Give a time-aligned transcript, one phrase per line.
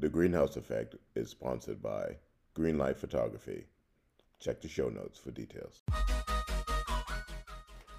[0.00, 2.16] The Greene House Effect is sponsored by
[2.56, 3.66] Greenlight Photography.
[4.38, 5.82] Check the show notes for details.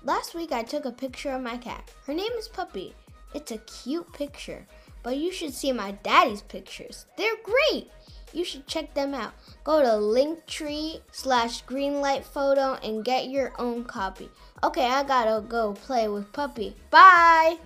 [0.04, 1.92] Last week I took a picture of my cat.
[2.08, 2.96] Her name is Puppy.
[3.36, 4.66] It's a cute picture,
[5.04, 7.06] but you should see my daddy's pictures.
[7.18, 7.92] They're great.
[8.34, 9.34] You should check them out.
[9.64, 14.28] Go to linktree slash greenlight photo and get your own copy.
[14.64, 16.76] Okay, I gotta go play with Puppy.
[16.90, 17.58] Bye!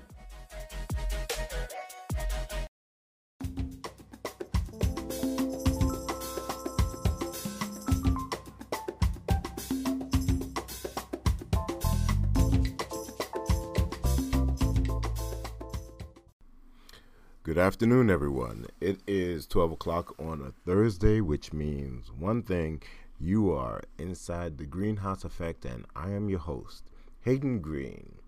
[17.65, 18.67] Afternoon, everyone.
[18.79, 22.83] It is 12 o'clock on a Thursday, which means one thing
[23.19, 26.83] you are inside the Greene House Effect, and I am your host,
[27.21, 28.19] Hayden Greene,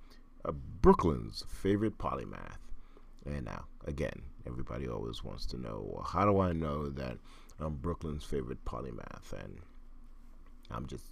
[0.81, 2.57] Brooklyn's favorite polymath.
[3.27, 7.19] And now, again, everybody always wants to know well, how do I know that
[7.59, 9.33] I'm Brooklyn's favorite polymath?
[9.33, 9.59] And
[10.71, 11.05] I'm just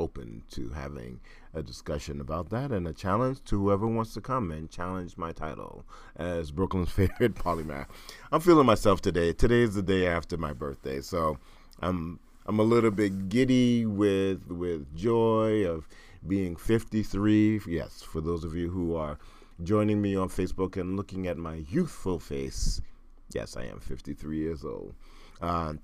[0.00, 1.20] open to having
[1.52, 5.30] a discussion about that and a challenge to whoever wants to come and challenge my
[5.30, 5.84] title
[6.16, 7.86] as Brooklyn's favorite polymath.
[8.32, 9.34] I'm feeling myself today.
[9.34, 11.38] Today is the day after my birthday, so
[11.80, 15.86] I'm I'm a little bit giddy with with joy of
[16.26, 17.60] being 53.
[17.68, 19.18] Yes, for those of you who are
[19.62, 22.80] joining me on Facebook and looking at my youthful face,
[23.34, 24.94] yes, I am 53 years old.
[25.42, 25.74] Uh,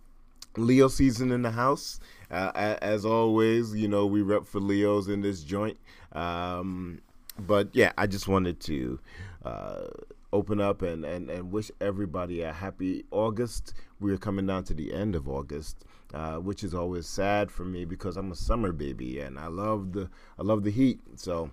[0.57, 2.01] Leo season in the house.
[2.31, 2.51] Uh,
[2.83, 5.79] as always, you know, we rep for Leos in this joint.
[6.13, 7.01] Um,
[7.39, 8.99] but yeah, I just wanted to
[9.45, 9.87] uh,
[10.33, 13.75] open up and, and, and wish everybody a happy August.
[14.01, 17.85] We're coming down to the end of August, uh, which is always sad for me
[17.85, 21.01] because I'm a summer baby and I love the I love the heat.
[21.17, 21.51] So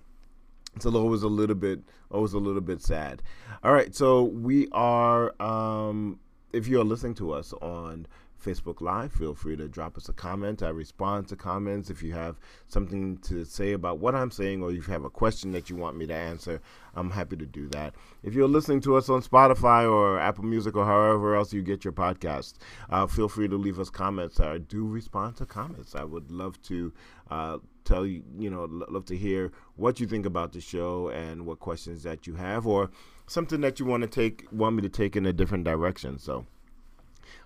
[0.74, 1.80] it's always a little bit
[2.10, 3.22] always a little bit sad.
[3.62, 6.18] All right, so we are um,
[6.52, 8.06] if you're listening to us on
[8.44, 9.12] Facebook Live.
[9.12, 10.62] Feel free to drop us a comment.
[10.62, 11.88] I respond to comments.
[11.88, 12.36] If you have
[12.68, 15.96] something to say about what I'm saying or you have a question that you want
[15.96, 16.60] me to answer,
[16.94, 17.94] I'm happy to do that.
[18.22, 21.84] If you're listening to us on Spotify or Apple Music or however else you get
[21.84, 22.54] your podcast,
[22.90, 24.38] uh, feel free to leave us comments.
[24.40, 25.94] I do respond to comments.
[25.94, 26.92] I would love to
[27.30, 31.46] uh, tell you, you know, love to hear what you think about the show and
[31.46, 32.90] what questions that you have or
[33.26, 36.18] something that you want to take, want me to take in a different direction.
[36.18, 36.46] So,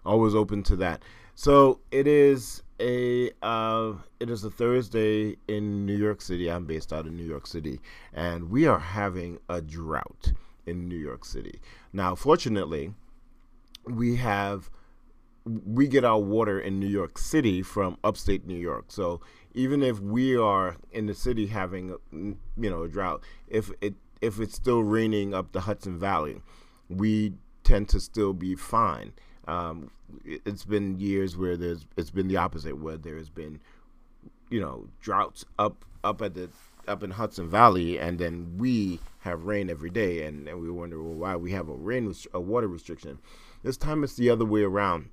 [0.09, 1.03] always open to that.
[1.35, 6.51] So it is a uh, it is a Thursday in New York City.
[6.51, 7.81] I'm based out of New York City,
[8.13, 10.33] and we are having a drought
[10.67, 11.61] in New York City.
[11.93, 12.95] Now, fortunately,
[13.85, 14.71] we have
[15.45, 18.87] we get our water in New York City from upstate New York.
[18.89, 19.21] So
[19.55, 24.41] even if we are in the city having you know a drought, if it if
[24.41, 26.43] it's still raining up the Hudson Valley,
[26.89, 29.13] we tend to still be fine.
[29.49, 29.91] Um,
[30.25, 33.61] it's been years where there's it's been the opposite, where there has been,
[34.51, 36.51] you know, droughts up up at the
[36.87, 41.03] up in Hudson Valley, and then we have rain every day, and, and we wonder
[41.03, 43.19] well, why we have a rain a water restriction.
[43.63, 45.09] This time it's the other way around,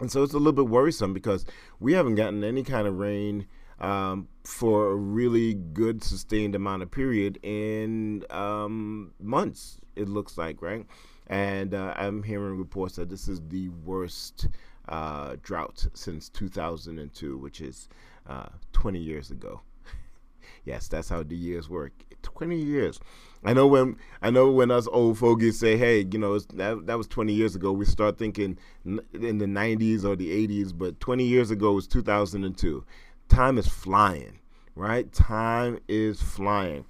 [0.00, 1.44] and so it's a little bit worrisome because
[1.80, 3.46] we haven't gotten any kind of rain
[3.80, 9.78] um, for a really good sustained amount of period in um, months.
[9.96, 10.86] It looks like right.
[11.32, 14.48] And uh, I'm hearing reports that this is the worst
[14.86, 17.88] uh, drought since 2002, which is
[18.28, 19.62] uh, 20 years ago.
[20.66, 21.92] yes, that's how the years work.
[22.20, 23.00] 20 years.
[23.42, 26.98] I know when I know when us old fogies say, "Hey, you know, that that
[26.98, 31.24] was 20 years ago." We start thinking in the 90s or the 80s, but 20
[31.24, 32.84] years ago was 2002.
[33.28, 34.38] Time is flying,
[34.76, 35.10] right?
[35.12, 36.84] Time is flying.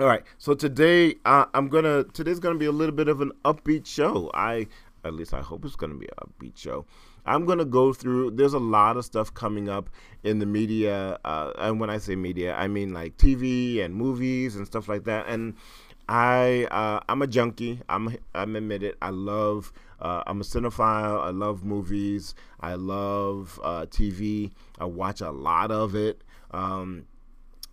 [0.00, 0.22] All right.
[0.38, 4.30] So today, uh, I'm gonna today's gonna be a little bit of an upbeat show.
[4.32, 4.68] I
[5.04, 6.86] at least I hope it's gonna be an upbeat show.
[7.26, 8.30] I'm gonna go through.
[8.30, 9.90] There's a lot of stuff coming up
[10.22, 14.54] in the media, uh, and when I say media, I mean like TV and movies
[14.54, 15.26] and stuff like that.
[15.26, 15.54] And
[16.08, 17.80] I uh, I'm a junkie.
[17.88, 18.94] I'm I'm admitted.
[19.02, 19.72] I love.
[20.00, 21.20] Uh, I'm a cinephile.
[21.24, 22.36] I love movies.
[22.60, 24.52] I love uh, TV.
[24.78, 26.22] I watch a lot of it.
[26.52, 27.06] Um,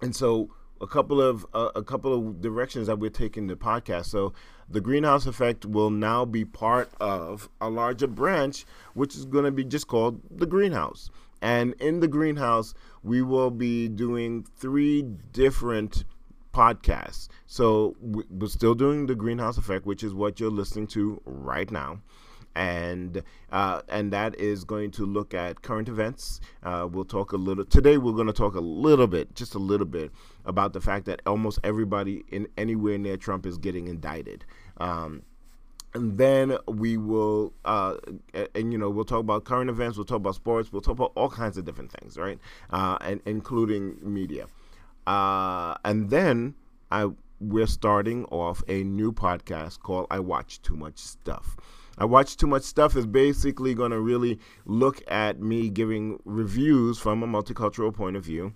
[0.02, 0.50] and so
[0.82, 4.06] a couple of uh, a couple of directions that we're taking the podcast.
[4.06, 4.34] So
[4.70, 9.52] the greenhouse effect will now be part of a larger branch, which is going to
[9.52, 11.10] be just called the greenhouse.
[11.42, 12.74] And in the greenhouse,
[13.04, 16.04] we will be doing three different
[16.54, 17.28] podcasts.
[17.46, 22.00] So we're still doing the greenhouse effect, which is what you're listening to right now
[22.56, 23.22] and
[23.52, 26.40] uh, and that is going to look at current events.
[26.64, 27.98] Uh, we'll talk a little today.
[27.98, 30.12] We're going to talk a little bit, just a little bit,
[30.46, 34.46] about the fact that almost everybody in anywhere near Trump is getting indicted.
[34.78, 35.24] Um,
[35.96, 37.96] and then we will uh,
[38.54, 41.14] and, you know we'll talk about current events we'll talk about sports we'll talk about
[41.16, 42.38] all kinds of different things right
[42.72, 44.46] uh, and including media
[45.08, 46.54] uh, and then
[46.92, 47.10] i
[47.40, 51.56] we're starting off a new podcast called i watch too much stuff
[51.98, 57.00] I Watch Too Much Stuff is basically going to really look at me giving reviews
[57.00, 58.54] from a multicultural point of view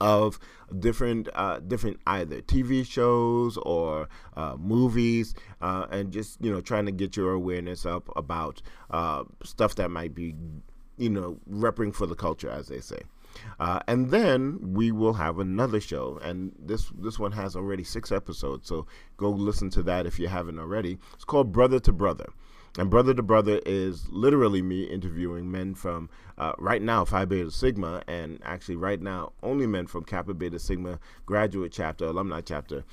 [0.00, 0.38] of
[0.78, 6.86] different uh, different either TV shows or uh, movies, uh, and just you know trying
[6.86, 10.34] to get your awareness up about uh, stuff that might be
[10.96, 13.00] you know repping for the culture, as they say.
[13.58, 18.10] Uh, and then we will have another show, and this this one has already six
[18.12, 18.68] episodes.
[18.68, 20.98] So go listen to that if you haven't already.
[21.14, 22.26] It's called Brother to Brother.
[22.78, 26.08] And Brother to Brother is literally me interviewing men from
[26.38, 30.58] uh, right now Phi Beta Sigma, and actually right now only men from Kappa Beta
[30.58, 32.84] Sigma graduate chapter, alumni chapter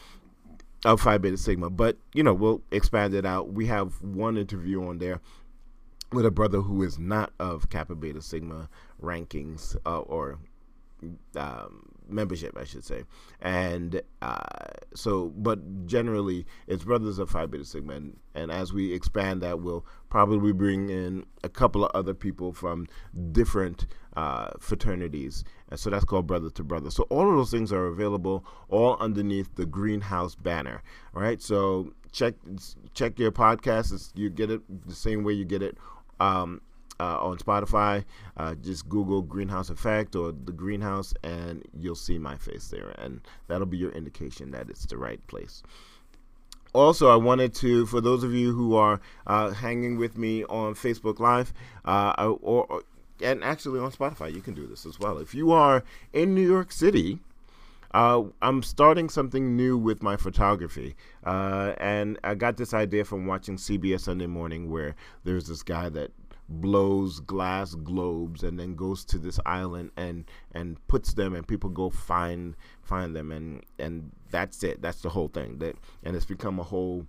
[0.83, 1.69] of Phi Beta Sigma.
[1.69, 3.53] But you know we'll expand it out.
[3.53, 5.21] We have one interview on there
[6.11, 8.69] with a brother who is not of Kappa Beta Sigma
[9.01, 10.39] rankings uh, or
[11.35, 13.03] um, membership, I should say.
[13.41, 14.39] And uh,
[14.93, 17.93] so, but generally, it's Brothers of Phi Beta Sigma.
[17.93, 22.51] And, and, as we expand that, we'll probably bring in a couple of other people
[22.53, 22.87] from
[23.31, 23.85] different
[24.15, 25.43] uh, fraternities.
[25.69, 26.89] And so that's called Brother to Brother.
[26.89, 30.81] So all of those things are available all underneath the Greenhouse banner.
[31.15, 31.41] All right.
[31.41, 32.35] So check
[32.93, 33.93] check your podcast.
[33.93, 35.77] It's, you get it the same way you get it
[36.19, 36.61] um,
[36.99, 38.03] uh, on Spotify.
[38.35, 42.93] Uh, just Google Greene House Effect or the Greenhouse, and you'll see my face there,
[42.97, 45.63] and that'll be your indication that it's the right place.
[46.73, 50.75] Also, I wanted to, for those of you who are uh, hanging with me on
[50.75, 51.53] Facebook Live,
[51.85, 52.81] uh, or, or
[53.21, 55.17] and actually on Spotify, you can do this as well.
[55.17, 55.83] If you are
[56.13, 57.19] in New York City,
[57.93, 60.95] uh, I'm starting something new with my photography.
[61.25, 65.89] Uh, and I got this idea from watching CBS Sunday Morning, where there's this guy
[65.89, 66.11] that
[66.49, 71.69] blows glass globes and then goes to this island and and puts them and people
[71.69, 74.81] go find find them and and that's it.
[74.81, 77.05] That's the whole thing that and it's become a whole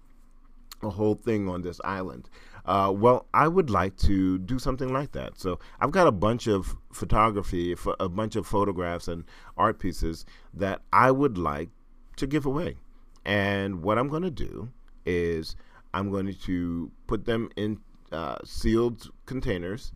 [0.83, 2.29] a whole thing on this island.
[2.65, 5.39] Uh, well i would like to do something like that.
[5.39, 9.25] So i've got a bunch of photography a bunch of photographs and
[9.57, 11.71] art pieces that i would like
[12.17, 12.77] to give away.
[13.25, 14.69] And what i'm going to do
[15.07, 15.55] is
[15.95, 17.81] i'm going to put them in
[18.13, 19.93] uh, sealed containers,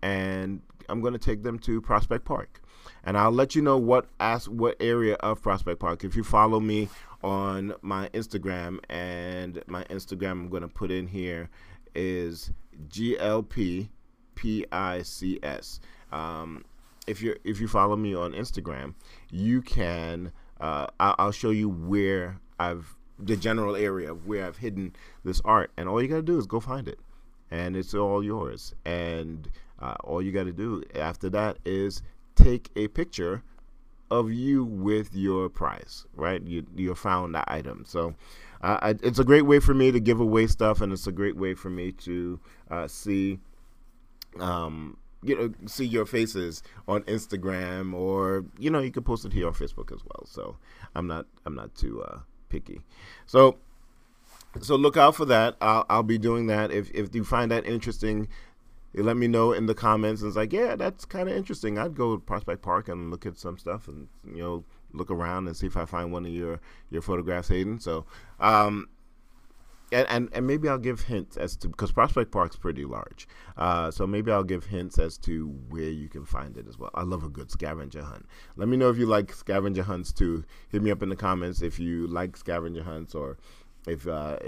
[0.00, 2.62] and I'm going to take them to Prospect Park.
[3.04, 6.04] And I'll let you know what as what area of Prospect Park.
[6.04, 6.88] If you follow me
[7.22, 11.50] on my Instagram, and my Instagram I'm going to put in here
[11.94, 12.52] is
[12.88, 13.88] GLP
[14.36, 15.80] PICS.
[16.12, 16.64] Um,
[17.06, 18.94] if you if you follow me on Instagram,
[19.30, 24.94] you can uh, I'll, show you where I've the general area of where I've hidden
[25.24, 27.00] this art, and all you gotta do is go find it
[27.50, 28.74] and it's all yours.
[28.84, 29.48] And
[29.80, 32.02] uh, all you got to do after that is
[32.34, 33.42] take a picture
[34.10, 36.42] of you with your prize, right?
[36.42, 37.84] You you found that item.
[37.86, 38.14] So
[38.62, 41.12] uh, I, it's a great way for me to give away stuff, and it's a
[41.12, 42.40] great way for me to
[42.70, 43.38] uh, see.
[44.38, 49.32] Um, you know, see your faces on Instagram, or you know, you can post it
[49.32, 50.24] here on Facebook as well.
[50.26, 50.56] So
[50.94, 52.18] I'm not, I'm not too uh,
[52.48, 52.80] picky.
[53.24, 53.56] So
[54.60, 55.56] so look out for that.
[55.60, 56.70] I'll, I'll be doing that.
[56.70, 58.28] If if you find that interesting,
[58.94, 60.22] let me know in the comments.
[60.22, 61.78] And it's like, yeah, that's kind of interesting.
[61.78, 65.46] I'd go to Prospect Park and look at some stuff, and you know, look around
[65.46, 67.80] and see if I find one of your your photographs, Hayden.
[67.80, 68.06] So,
[68.40, 68.88] um,
[69.92, 73.90] and, and, and maybe I'll give hints as to because Prospect Park's pretty large, uh,
[73.90, 76.90] so maybe I'll give hints as to where you can find it as well.
[76.94, 78.26] I love a good scavenger hunt.
[78.56, 80.44] Let me know if you like scavenger hunts too.
[80.70, 83.38] Hit me up in the comments if you like scavenger hunts or
[83.86, 84.38] if uh,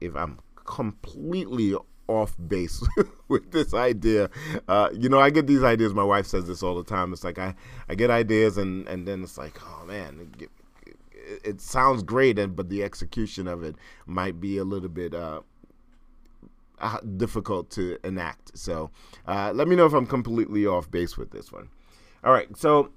[0.00, 1.74] if I'm completely
[2.08, 2.82] off base
[3.28, 4.30] with this idea.
[4.66, 5.94] Uh, you know, I get these ideas.
[5.94, 7.12] My wife says this all the time.
[7.12, 7.54] It's like I,
[7.88, 10.50] I get ideas and, and then it's like, oh man, it,
[11.44, 13.76] it, sounds great, and but the execution of it
[14.06, 15.42] might be a little bit uh,
[16.80, 18.56] uh, difficult to enact.
[18.56, 18.90] So
[19.26, 21.68] uh, let me know if I'm completely off base with this one.
[22.24, 22.90] All right, so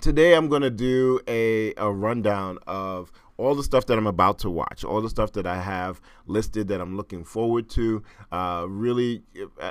[0.00, 4.38] today I'm going to do a, a rundown of all the stuff that I'm about
[4.40, 8.02] to watch, all the stuff that I have listed that I'm looking forward to.
[8.30, 9.22] Uh, really,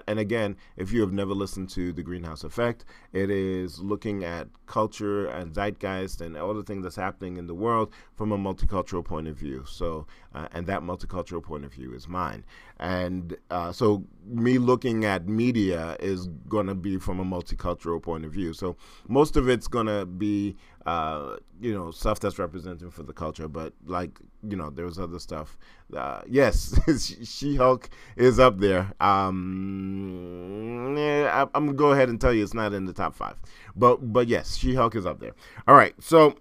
[0.08, 4.24] and again, if you have never listened to The Greene House Effect, it is looking
[4.24, 8.38] at culture and zeitgeist and all the things that's happening in the world from a
[8.38, 9.64] multicultural point of view.
[9.68, 12.44] So, uh, and that multicultural point of view is mine.
[12.80, 18.26] And uh, so, me looking at media is going to be from a multicultural point
[18.26, 18.54] of view.
[18.54, 18.76] So,
[19.08, 20.56] most of it's going to be,
[20.86, 25.00] uh, you know, stuff that's representing for the culture but like you know, there was
[25.00, 25.58] other stuff.
[25.96, 26.78] Uh, yes,
[27.24, 28.92] She Hulk is up there.
[29.00, 33.16] Um, yeah, I, am gonna go ahead and tell you it's not in the top
[33.16, 33.36] five,
[33.76, 35.34] but but yes, She Hulk is up there.
[35.68, 36.36] All right, so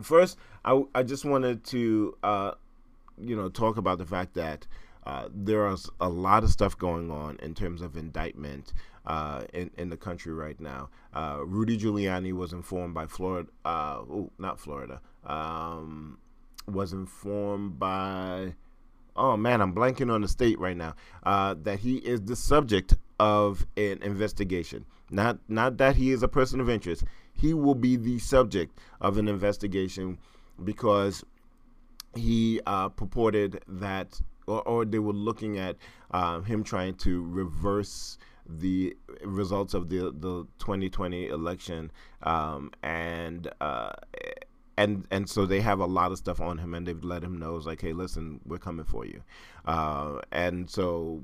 [0.00, 2.52] first, I I just wanted to uh,
[3.20, 4.66] you know talk about the fact that.
[5.06, 8.74] Uh, there is a lot of stuff going on in terms of indictment
[9.08, 10.90] uh, in in the country right now.
[11.14, 16.18] Uh, Rudy Giuliani was informed by Florida, uh, oh, not Florida, um,
[16.66, 18.54] was informed by,
[19.16, 22.94] oh man, I'm blanking on the state right now, uh, that he is the subject
[23.18, 24.84] of an investigation.
[25.10, 27.02] Not not that he is a person of interest.
[27.32, 30.18] He will be the subject of an investigation
[30.62, 31.24] because
[32.14, 35.76] he uh, purported that, or, or, they were looking at
[36.10, 41.90] uh, him trying to reverse the results of the the 2020 election,
[42.22, 43.92] um, and uh,
[44.76, 47.38] and and so they have a lot of stuff on him, and they've let him
[47.38, 49.22] know it's like, hey, listen, we're coming for you,
[49.66, 51.22] uh, and so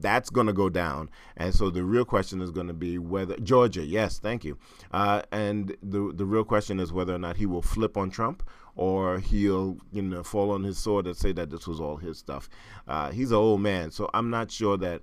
[0.00, 1.10] that's going to go down.
[1.36, 4.58] And so the real question is going to be whether Georgia, yes, thank you.
[4.90, 8.42] Uh, and the the real question is whether or not he will flip on Trump
[8.74, 12.18] or he'll you know fall on his sword and say that this was all his
[12.18, 12.48] stuff.
[12.88, 15.02] Uh, he's an old man, so I'm not sure that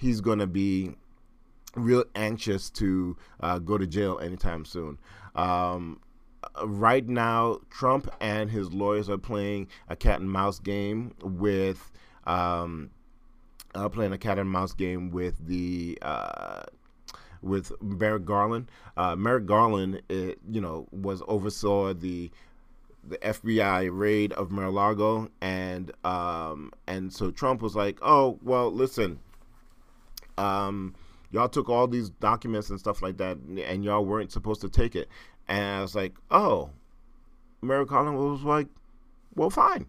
[0.00, 0.94] he's going to be
[1.76, 4.98] real anxious to uh, go to jail anytime soon.
[5.34, 6.00] Um,
[6.64, 11.90] right now, Trump and his lawyers are playing a cat and mouse game with.
[12.26, 12.90] Um,
[13.74, 16.62] uh, playing a cat and mouse game with the uh,
[17.42, 18.70] with Merrick Garland.
[18.96, 22.30] Uh, Merrick Garland, it, you know, was oversaw the
[23.02, 29.20] the FBI raid of Mar-a-Lago, and um, and so Trump was like, "Oh, well, listen,
[30.40, 30.94] um,
[31.30, 34.96] y'all took all these documents and stuff like that, and y'all weren't supposed to take
[34.96, 35.08] it.
[35.48, 36.70] And I was like, oh.
[37.62, 38.68] Merrick Garland was like,
[39.34, 39.86] well, fine.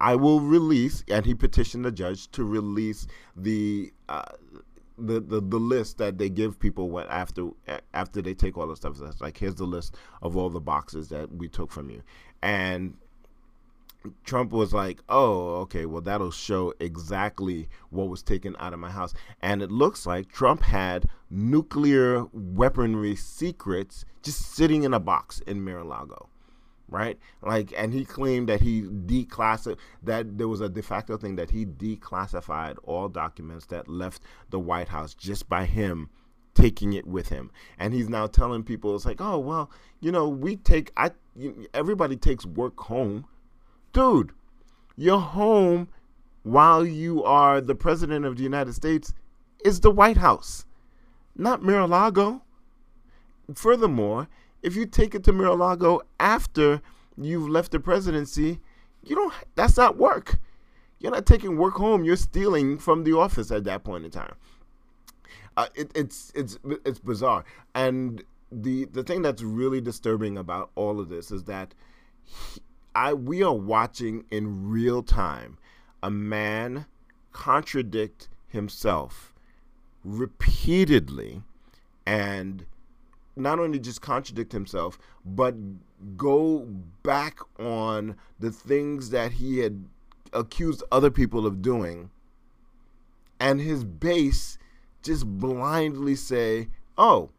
[0.00, 3.06] I will release, and he petitioned the judge to release
[3.36, 4.24] the uh,
[4.98, 7.50] the, the the list that they give people after
[7.94, 8.96] after they take all the stuff.
[8.98, 12.02] That's like here's the list of all the boxes that we took from you,
[12.42, 12.94] and
[14.24, 18.90] Trump was like, "Oh, okay, well that'll show exactly what was taken out of my
[18.90, 25.40] house." And it looks like Trump had nuclear weaponry secrets just sitting in a box
[25.40, 26.28] in Mar-a-Lago.
[26.88, 27.18] Right?
[27.40, 31.50] Like and he claimed that he declassified that there was a de facto thing that
[31.50, 36.10] he declassified all documents that left the White House just by him
[36.54, 37.50] taking it with him.
[37.78, 39.70] And he's now telling people it's like, "Oh, well,
[40.00, 41.10] you know, we take I
[41.72, 43.26] everybody takes work home."
[43.94, 44.32] Dude,
[44.96, 45.88] your home
[46.42, 49.14] while you are the president of the United States
[49.64, 50.66] is the White House,
[51.34, 52.42] not Mar-a-Lago.
[53.54, 54.28] Furthermore,
[54.62, 56.82] if you take it to Mar-a-Lago after
[57.16, 58.60] you've left the presidency,
[59.02, 59.32] you don't.
[59.54, 60.38] That's not work.
[60.98, 62.04] You're not taking work home.
[62.04, 64.34] You're stealing from the office at that point in time.
[65.56, 70.98] Uh, it, it's it's it's bizarre, and the the thing that's really disturbing about all
[70.98, 71.74] of this is that
[72.24, 72.60] he,
[72.94, 75.58] I we are watching in real time
[76.02, 76.86] a man
[77.32, 79.34] contradict himself
[80.04, 81.42] repeatedly
[82.06, 82.66] and
[83.36, 85.54] not only just contradict himself but
[86.16, 86.68] go
[87.02, 89.86] back on the things that he had
[90.32, 92.10] accused other people of doing
[93.40, 94.58] and his base
[95.02, 97.30] just blindly say oh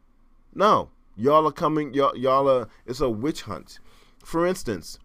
[0.54, 3.80] no y'all are coming y'all, y'all are it's a witch hunt.
[4.24, 5.00] For instance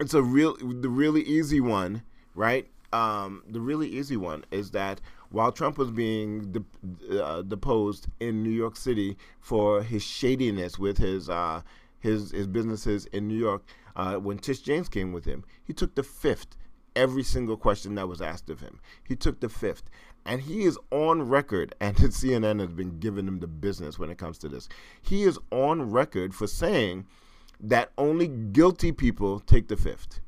[0.00, 2.02] it's a real the really easy one,
[2.34, 2.66] right?
[2.92, 8.42] Um, the really easy one is that while Trump was being de- uh, deposed in
[8.42, 11.62] New York City for his shadiness with his uh,
[12.00, 13.62] his his businesses in New York,
[13.94, 16.56] uh, when Tish James came with him, he took the fifth
[16.96, 18.80] every single question that was asked of him.
[19.04, 19.84] He took the fifth.
[20.26, 24.18] And he is on record, and CNN has been giving him the business when it
[24.18, 24.68] comes to this.
[25.00, 27.06] He is on record for saying
[27.62, 30.20] that only guilty people take the fifth.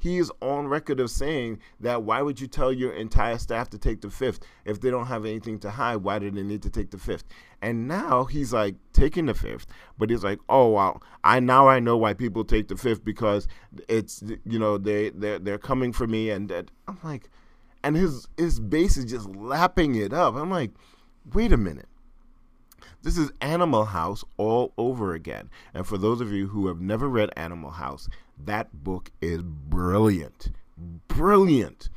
[0.00, 3.78] He is on record of saying that why would you tell your entire staff to
[3.78, 5.96] take the fifth if they don't have anything to hide?
[5.96, 7.24] Why do they need to take the fifth?
[7.60, 9.66] And now he's like taking the fifth,
[9.98, 13.46] but he's like, oh wow, I now I know why people take the fifth because
[13.88, 17.28] it's you know they they they're coming for me, and that I'm like,
[17.84, 20.34] and his his base is just lapping it up.
[20.34, 20.70] I'm like,
[21.34, 21.89] wait a minute.
[23.02, 25.48] This is Animal House all over again.
[25.72, 28.08] And for those of you who have never read Animal House,
[28.44, 30.50] that book is brilliant.
[31.08, 31.88] Brilliant.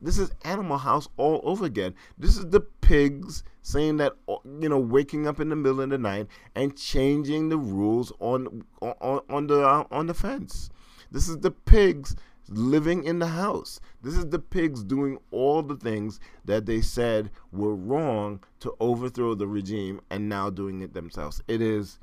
[0.00, 1.94] This is Animal House all over again.
[2.18, 5.98] This is the pigs saying that you know waking up in the middle of the
[5.98, 10.70] night and changing the rules on on on the uh, on the fence.
[11.10, 12.16] This is the pigs
[12.50, 13.80] living in the house.
[14.02, 19.34] This is the pigs doing all the things that they said were wrong to overthrow
[19.34, 21.42] the regime and now doing it themselves.
[21.48, 21.98] It is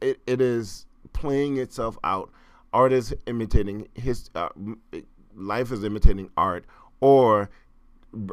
[0.00, 2.30] it, it is playing itself out.
[2.72, 4.48] Art is imitating his uh,
[5.34, 6.64] life is imitating art
[7.00, 7.50] or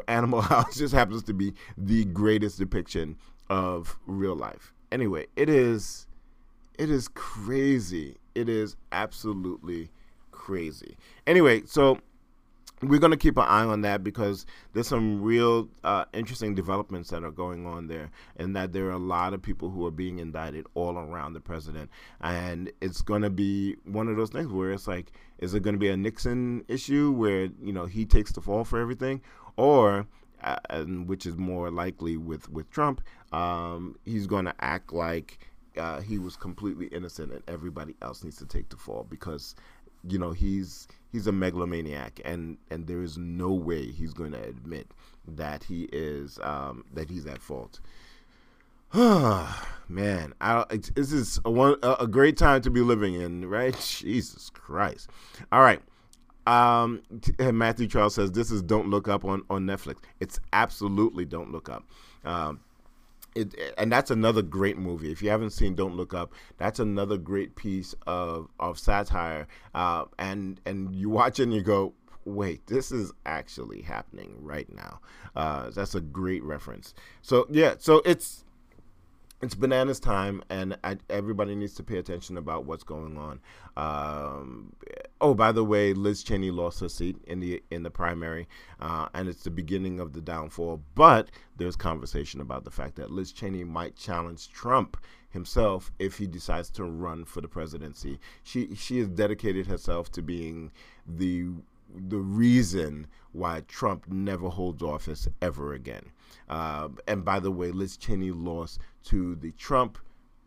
[0.07, 3.17] Animal House just happens to be the greatest depiction
[3.49, 4.73] of real life.
[4.91, 6.07] Anyway, it is
[6.77, 8.17] it is crazy.
[8.35, 9.89] It is absolutely
[10.47, 10.95] crazy.
[11.27, 11.99] Anyway, so
[12.81, 17.09] we're going to keep an eye on that because there's some real uh, interesting developments
[17.09, 19.91] that are going on there, and that there are a lot of people who are
[19.91, 21.89] being indicted all around the president.
[22.21, 25.75] And it's going to be one of those things where it's like, is it going
[25.75, 29.19] to be a Nixon issue where you know he takes the fall for everything,
[29.57, 30.07] or
[30.43, 33.01] uh, and which is more likely with with Trump,
[33.33, 35.39] um, he's going to act like
[35.77, 39.55] uh, he was completely innocent and everybody else needs to take the fall because
[40.07, 44.43] you know he's he's a megalomaniac and and there is no way he's going to
[44.43, 44.87] admit
[45.27, 47.79] that he is um, that he's at fault.
[48.93, 53.77] Man, I, this is a, one, a great time to be living in, right?
[53.99, 55.09] Jesus Christ!
[55.51, 55.81] All right,
[56.45, 57.01] um,
[57.39, 59.97] Matthew Charles says this is Don't Look Up on on Netflix.
[60.19, 61.83] It's absolutely Don't Look Up.
[62.23, 62.61] Um,
[63.37, 65.11] it, and that's another great movie.
[65.11, 69.47] If you haven't seen Don't Look Up, that's another great piece of of satire.
[69.73, 71.93] Uh, and and you watch it and you go,
[72.25, 74.99] wait, this is actually happening right now.
[75.35, 76.93] Uh, that's a great reference.
[77.21, 78.43] So yeah, so it's
[79.41, 83.39] it's bananas time, and I, everybody needs to pay attention about what's going on.
[83.77, 84.73] Um,
[85.21, 88.47] oh, by the way, Liz Cheney lost her seat in the in the primary,
[88.79, 90.81] uh, and it's the beginning of the downfall.
[90.95, 94.97] But there's conversation about the fact that Liz Cheney might challenge Trump
[95.29, 98.19] himself if he decides to run for the presidency.
[98.43, 100.71] She she has dedicated herself to being
[101.05, 101.45] the
[101.95, 106.11] the reason why Trump never holds office ever again.
[106.49, 109.97] Uh, and by the way, Liz Cheney lost to the Trump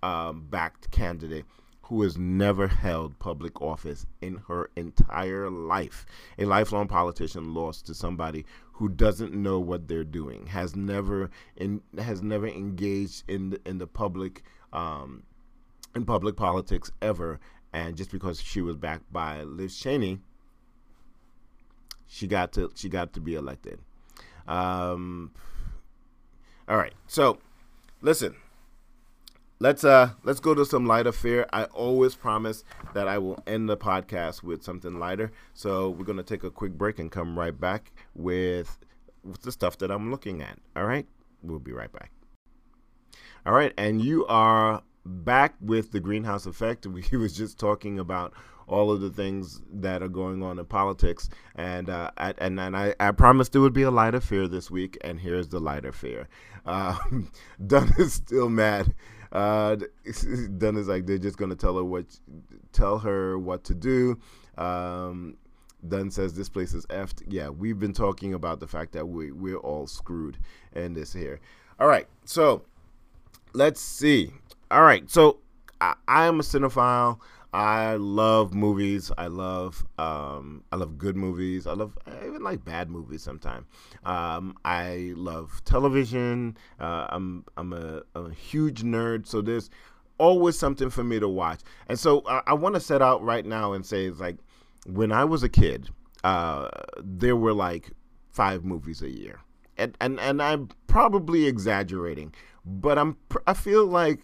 [0.02, 1.44] um, backed candidate
[1.82, 6.06] who has never held public office in her entire life.
[6.38, 11.82] A lifelong politician lost to somebody who doesn't know what they're doing, has never in,
[11.98, 15.24] has never engaged in the, in the public um,
[15.96, 17.40] in public politics ever,
[17.72, 20.20] and just because she was backed by Liz Cheney,
[22.06, 23.80] she got to she got to be elected.
[24.46, 25.32] Um,
[26.68, 26.94] all right.
[27.08, 27.38] So,
[28.00, 28.36] listen.
[29.62, 31.46] Let's uh let's go to some lighter fare.
[31.54, 35.32] I always promise that I will end the podcast with something lighter.
[35.52, 38.78] So we're gonna take a quick break and come right back with,
[39.22, 40.58] with the stuff that I'm looking at.
[40.74, 41.06] All right,
[41.42, 42.10] we'll be right back.
[43.44, 46.86] All right, and you are back with the greenhouse effect.
[47.12, 48.32] We was just talking about
[48.66, 51.28] all of the things that are going on in politics.
[51.56, 54.70] And uh, I, and, and I, I promised there would be a lighter fear this
[54.70, 56.28] week, and here's the lighter fear.
[56.64, 57.30] Um,
[57.66, 58.94] Dunn is still mad.
[59.32, 59.76] Uh,
[60.58, 62.04] Dunn is like they're just gonna tell her what,
[62.72, 64.18] tell her what to do.
[64.58, 65.36] Um,
[65.86, 67.22] Dunn says this place is effed.
[67.26, 70.38] Yeah, we've been talking about the fact that we we're all screwed
[70.74, 71.40] in this here.
[71.78, 72.62] All right, so
[73.54, 74.32] let's see.
[74.70, 75.38] All right, so
[75.80, 77.18] I, I am a cinephile.
[77.52, 79.10] I love movies.
[79.18, 81.66] I love um, I love good movies.
[81.66, 83.66] I love I even like bad movies sometimes.
[84.04, 86.56] Um, I love television.
[86.78, 89.68] Uh, I'm I'm a, a, huge nerd, so there's
[90.18, 91.60] always something for me to watch.
[91.88, 94.36] And so I, I want to set out right now and say it's like
[94.86, 95.90] when I was a kid,
[96.22, 96.68] uh,
[97.02, 97.90] there were like
[98.30, 99.40] five movies a year,
[99.76, 102.32] and and and I'm probably exaggerating,
[102.64, 103.16] but I'm
[103.48, 104.20] I feel like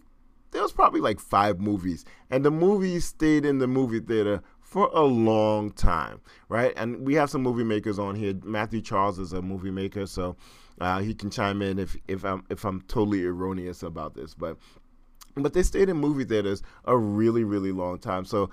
[0.50, 4.90] there was probably like five movies, and the movies stayed in the movie theater for
[4.92, 6.72] a long time, right?
[6.76, 8.34] And we have some movie makers on here.
[8.42, 10.36] Matthew Charles is a movie maker, so
[10.80, 14.56] uh, he can chime in if if I'm if I'm totally erroneous about this, but
[15.34, 18.24] but they stayed in movie theaters a really really long time.
[18.24, 18.50] So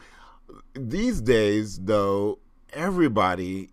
[0.73, 2.39] these days, though,
[2.73, 3.69] everybody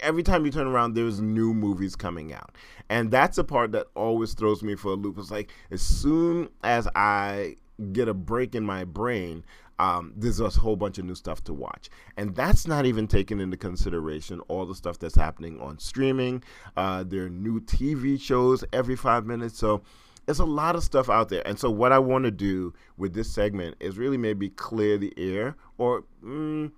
[0.00, 2.54] every time you turn around, there's new movies coming out.
[2.88, 5.18] And that's a part that always throws me for a loop.
[5.18, 7.56] It's like as soon as I
[7.92, 9.44] get a break in my brain,
[9.78, 11.88] um, there's a whole bunch of new stuff to watch.
[12.16, 16.42] And that's not even taking into consideration all the stuff that's happening on streaming.
[16.76, 19.56] Uh, there are new TV shows every five minutes.
[19.58, 19.82] So
[20.26, 21.46] there's a lot of stuff out there.
[21.46, 25.14] And so, what I want to do with this segment is really maybe clear the
[25.16, 26.70] air or mm,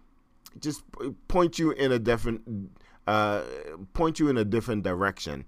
[0.61, 0.85] just
[1.27, 2.43] point you in a different
[3.11, 3.43] uh,
[3.93, 5.45] point you in a different direction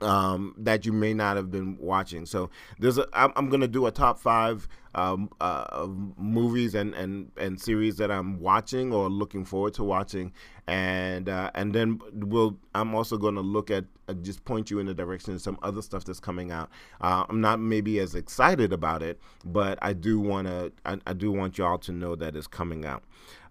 [0.00, 2.26] um, that you may not have been watching.
[2.26, 7.30] So there's a I'm, I'm gonna do a top five um, uh, movies and, and
[7.36, 10.32] and series that I'm watching or looking forward to watching,
[10.66, 14.86] and uh, and then we'll I'm also gonna look at uh, just point you in
[14.86, 16.70] the direction of some other stuff that's coming out.
[17.00, 21.32] Uh, I'm not maybe as excited about it, but I do wanna I, I do
[21.32, 23.02] want y'all to know that it's coming out.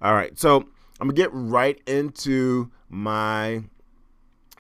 [0.02, 0.68] All right, so
[1.00, 3.64] I'm gonna get right into my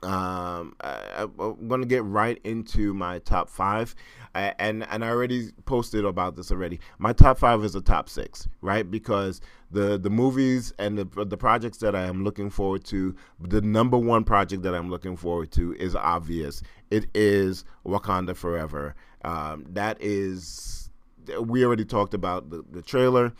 [0.03, 3.95] um, I, am to get right into my top five,
[4.35, 6.79] I, and and I already posted about this already.
[6.99, 8.89] My top five is a top six, right?
[8.89, 13.61] Because the the movies and the the projects that I am looking forward to, the
[13.61, 16.61] number one project that I'm looking forward to is obvious.
[16.91, 18.95] It is Wakanda Forever.
[19.25, 20.91] Um, that is,
[21.41, 23.33] we already talked about the, the trailer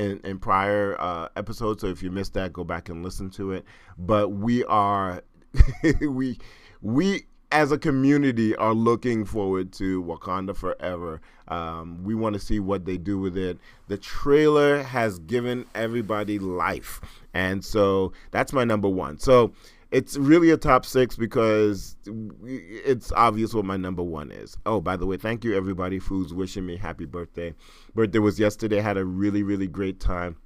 [0.00, 1.82] in, in prior uh, episodes.
[1.82, 3.64] So if you missed that, go back and listen to it.
[3.98, 5.22] But we are
[6.00, 6.38] we
[6.80, 11.20] we as a community are looking forward to Wakanda Forever.
[11.48, 13.58] Um, we want to see what they do with it.
[13.88, 17.00] The trailer has given everybody life,
[17.34, 19.18] and so that's my number one.
[19.18, 19.52] So
[19.90, 21.96] it's really a top six because
[22.44, 24.56] it's obvious what my number one is.
[24.66, 27.54] Oh, by the way, thank you everybody who's wishing me happy birthday.
[27.94, 28.80] Birthday was yesterday.
[28.80, 30.36] Had a really really great time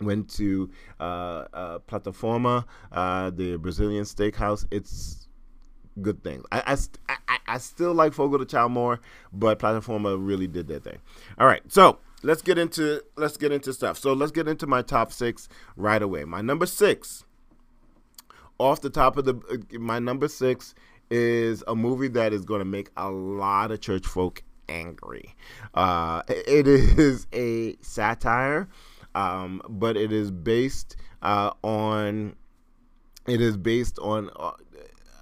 [0.00, 4.66] went to uh, uh, Plataforma, uh, the Brazilian steakhouse.
[4.70, 5.28] It's
[6.00, 6.44] good things.
[6.52, 6.76] I,
[7.08, 9.00] I, I, I, still like Fogo de Chao more,
[9.32, 10.98] but Plataforma really did their thing.
[11.38, 13.98] All right, so let's get into let's get into stuff.
[13.98, 16.24] So let's get into my top six right away.
[16.24, 17.24] My number six,
[18.58, 20.74] off the top of the uh, my number six
[21.10, 25.34] is a movie that is going to make a lot of church folk angry.
[25.74, 28.68] Uh, it is a satire
[29.14, 32.36] um, but it is based uh, on
[33.26, 34.52] it is based on uh,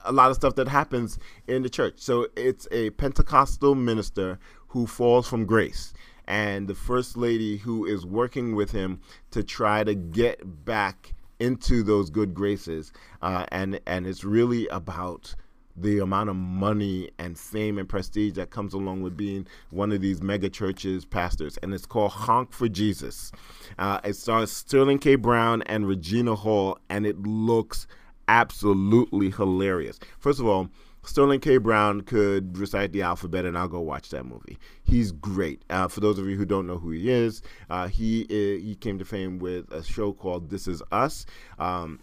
[0.04, 1.18] a lot of stuff that happens
[1.48, 1.94] in the church.
[1.96, 5.92] So it's a Pentecostal minister who falls from grace,
[6.28, 11.82] and the first lady who is working with him to try to get back into
[11.82, 15.34] those good graces, uh, and and it's really about
[15.76, 20.00] the amount of money and fame and prestige that comes along with being one of
[20.00, 21.58] these mega churches pastors.
[21.58, 23.30] And it's called Honk for Jesus.
[23.78, 25.16] Uh, it stars Sterling K.
[25.16, 27.86] Brown and Regina Hall, and it looks
[28.28, 29.98] absolutely hilarious.
[30.18, 30.70] First of all,
[31.06, 31.56] Sterling K.
[31.56, 34.58] Brown could recite the alphabet, and I'll go watch that movie.
[34.82, 35.62] He's great.
[35.70, 38.76] Uh, for those of you who don't know who he is, uh, he uh, he
[38.78, 41.24] came to fame with a show called This Is Us,
[41.58, 42.00] um,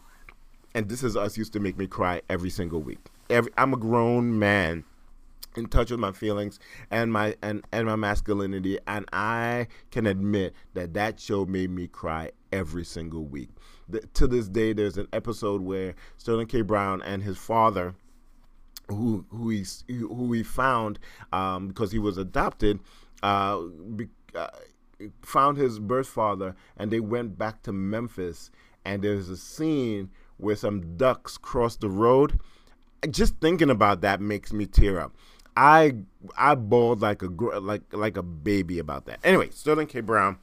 [0.74, 3.78] and This Is Us used to make me cry every single week every I'm a
[3.78, 4.84] grown man
[5.56, 10.54] in touch with my feelings and my and, and my masculinity and I can admit
[10.74, 13.50] that that show made me cry every single week.
[13.90, 17.96] The, to this day there's an episode where Sterling K Brown and his father
[18.94, 21.00] who who he who he found
[21.32, 22.80] um, because he was adopted
[23.22, 23.60] uh,
[23.96, 24.48] be, uh,
[25.22, 28.52] found his birth father and they went back to Memphis
[28.86, 32.40] and there's a scene where some ducks cross the road
[33.10, 35.16] just thinking about that makes me tear up.
[35.56, 35.96] I
[36.38, 39.20] I bawled like a like like a baby about that.
[39.24, 40.02] Anyway, Sterling K.
[40.02, 40.38] Brown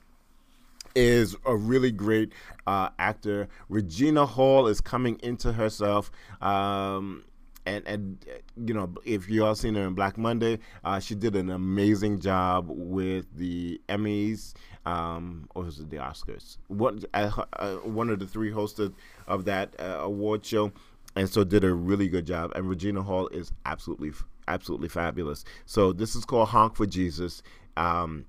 [0.94, 2.32] is a really great
[2.66, 3.48] uh, actor.
[3.68, 6.10] Regina Hall is coming into herself.
[6.40, 7.24] Um,
[7.66, 8.25] and and
[8.57, 12.20] you know if you all seen her in Black Monday, uh, she did an amazing
[12.20, 14.55] job with the Emmys,
[14.87, 16.57] um, or was it the Oscars?
[16.68, 18.94] One uh, uh, one of the three hosted
[19.27, 20.73] of that uh, award show
[21.16, 22.53] and so did a really good job.
[22.55, 24.12] And Regina Hall is absolutely,
[24.49, 25.44] absolutely fabulous.
[25.66, 27.42] So this is called Honk for Jesus.
[27.77, 28.27] Um,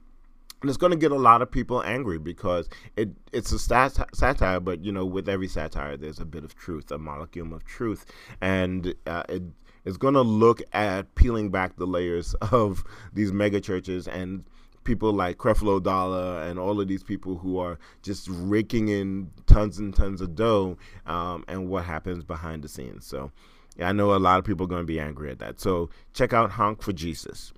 [0.61, 4.15] and it's going to get a lot of people angry because it it's a sat-
[4.15, 7.65] satire, but you know, with every satire, there's a bit of truth, a molecule of
[7.65, 8.05] truth,
[8.41, 9.43] and uh, it
[9.85, 14.43] is going to look at peeling back the layers of these mega churches and
[14.83, 19.77] people like Creflo Dollar and all of these people who are just raking in tons
[19.77, 23.05] and tons of dough um, and what happens behind the scenes.
[23.05, 23.31] So
[23.77, 25.59] yeah, I know a lot of people are going to be angry at that.
[25.59, 27.53] So check out Honk for Jesus.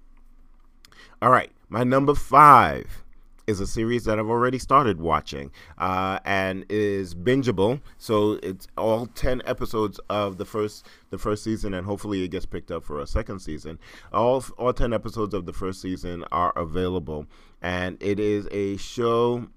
[1.21, 3.03] All right, my number five
[3.47, 7.81] is a series that I've already started watching uh, and is bingeable.
[7.97, 12.45] So it's all ten episodes of the first the first season, and hopefully it gets
[12.45, 13.79] picked up for a second season.
[14.13, 17.25] All all ten episodes of the first season are available,
[17.59, 19.47] and it is a show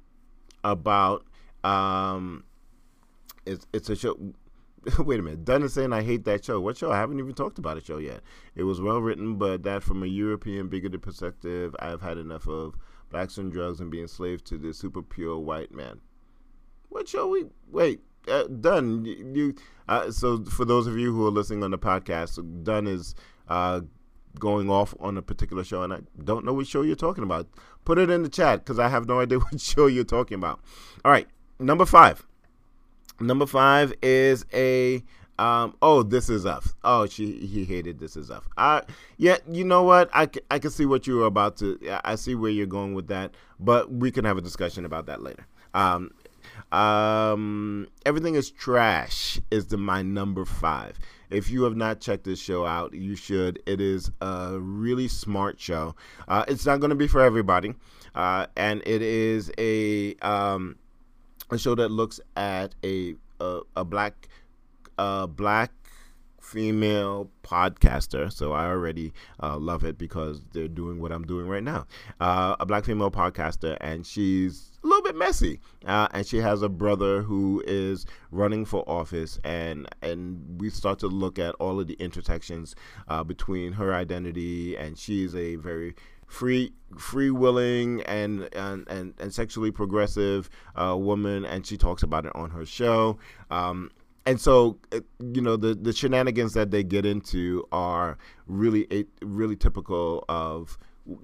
[0.64, 1.26] about
[1.64, 2.44] um,
[3.44, 4.16] it's it's a show.
[4.98, 5.44] Wait a minute.
[5.44, 6.60] Dunn is saying I hate that show.
[6.60, 6.92] What show?
[6.92, 8.20] I haven't even talked about a show yet.
[8.54, 12.74] It was well written, but that from a European bigoted perspective, I've had enough of
[13.10, 16.00] blacks and drugs and being slaves to the super pure white man.
[16.88, 18.00] What show we wait?
[18.28, 19.54] Uh, Dunn, you.
[19.88, 23.14] Uh, so for those of you who are listening on the podcast, Dunn is
[23.48, 23.80] uh,
[24.38, 27.48] going off on a particular show and I don't know which show you're talking about,
[27.84, 30.60] put it in the chat because I have no idea what show you're talking about.
[31.04, 32.26] All right, number five.
[33.20, 35.02] Number five is a
[35.38, 36.74] um, oh, this is F.
[36.82, 38.48] Oh, she he hated this is F.
[38.56, 38.82] I
[39.18, 40.08] yeah, you know what?
[40.14, 41.78] I, I can see what you were about to.
[42.04, 45.22] I see where you're going with that, but we can have a discussion about that
[45.22, 45.46] later.
[45.74, 46.12] Um,
[46.72, 50.98] um, everything is trash is the my number five.
[51.28, 53.60] If you have not checked this show out, you should.
[53.66, 55.96] It is a really smart show.
[56.28, 57.74] Uh, it's not going to be for everybody,
[58.14, 60.76] uh, and it is a um,
[61.50, 64.28] a show that looks at a a, a black
[65.28, 65.72] black
[66.46, 71.62] female podcaster, so I already uh, love it because they're doing what I'm doing right
[71.62, 71.86] now.
[72.20, 76.62] Uh, a black female podcaster, and she's a little bit messy, uh, and she has
[76.62, 81.80] a brother who is running for office, and and we start to look at all
[81.80, 82.76] of the intersections
[83.08, 85.94] uh, between her identity, and she's a very
[86.26, 92.26] free free willing and and, and, and sexually progressive uh, woman and she talks about
[92.26, 93.18] it on her show.
[93.50, 93.90] Um,
[94.24, 94.78] and so
[95.20, 100.78] you know the the shenanigans that they get into are really really typical of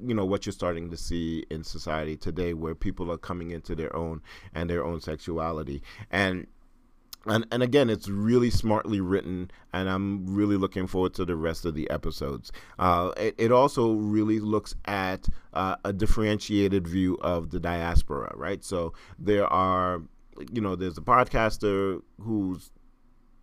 [0.04, 3.74] you know what you're starting to see in society today where people are coming into
[3.74, 4.22] their own
[4.54, 5.82] and their own sexuality.
[6.10, 6.46] And
[7.26, 11.64] and and again it's really smartly written and i'm really looking forward to the rest
[11.64, 12.50] of the episodes.
[12.78, 18.64] Uh, it, it, also really looks at uh, a differentiated view of the diaspora right?
[18.64, 20.02] So there are
[20.52, 22.70] you know there's a podcaster who's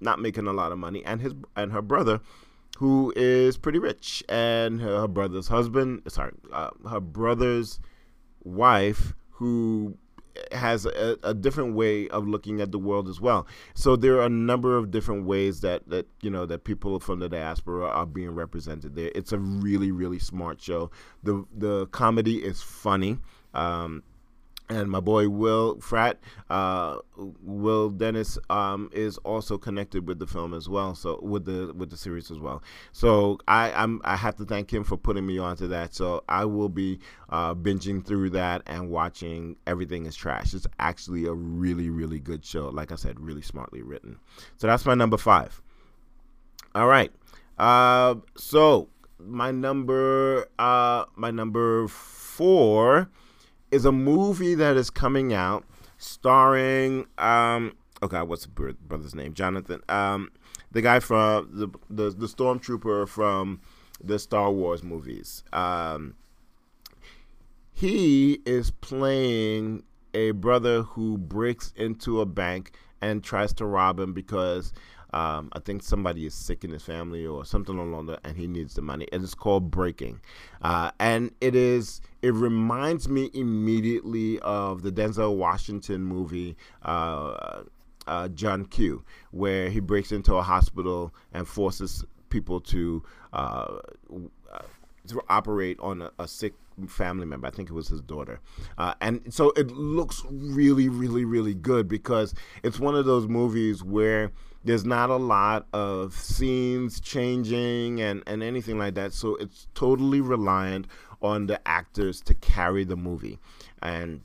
[0.01, 2.21] not making a lot of money, and his and her brother,
[2.77, 7.79] who is pretty rich, and her, brother's husband, sorry, uh, her brother's
[8.43, 9.97] wife, who
[10.51, 13.47] has a, a, different way of looking at the world as well.
[13.73, 17.19] So there are a number of different ways that that you know that people from
[17.19, 19.11] the diaspora are being represented there.
[19.15, 20.91] It's a really really smart show.
[21.23, 23.17] The the comedy is funny.
[23.53, 24.03] Um,
[24.69, 26.97] and my boy Will Frat, uh,
[27.41, 30.93] Will Dennis, um, is also connected with the film as well.
[30.93, 32.61] So with the with the series as well.
[32.91, 35.95] So I I'm, I have to thank him for putting me onto that.
[35.95, 40.53] So I will be uh, binging through that and watching Everything Is Trash.
[40.53, 42.69] It's actually a really really good show.
[42.69, 44.19] Like I said, really smartly written.
[44.57, 45.61] So that's my number five.
[46.75, 47.11] All right.
[47.57, 48.89] Uh, so
[49.21, 53.09] my number uh my number four
[53.71, 55.63] is a movie that is coming out
[55.97, 60.31] starring um okay what's the brother's name jonathan um
[60.71, 63.59] the guy from the the, the stormtrooper from
[64.01, 66.15] the star wars movies um
[67.73, 74.13] he is playing a brother who breaks into a bank and tries to rob him
[74.13, 74.73] because
[75.13, 78.47] um, I think somebody is sick in his family or something along that, and he
[78.47, 79.07] needs the money.
[79.11, 80.19] And it's called Breaking,
[80.61, 82.01] uh, and it is.
[82.21, 86.55] It reminds me immediately of the Denzel Washington movie.
[86.83, 87.63] Uh,
[88.07, 93.03] uh, John Q, where he breaks into a hospital and forces people to
[93.33, 93.77] uh,
[95.07, 96.53] to operate on a, a, sick
[96.87, 97.47] family member.
[97.47, 98.39] I think it was his daughter.
[98.77, 103.83] Uh, and so it looks really, really, really good because it's one of those movies
[103.83, 104.31] where
[104.63, 109.13] there's not a lot of scenes changing and, and anything like that.
[109.13, 110.87] So it's totally reliant
[111.21, 113.39] on the actors to carry the movie.
[113.81, 114.21] And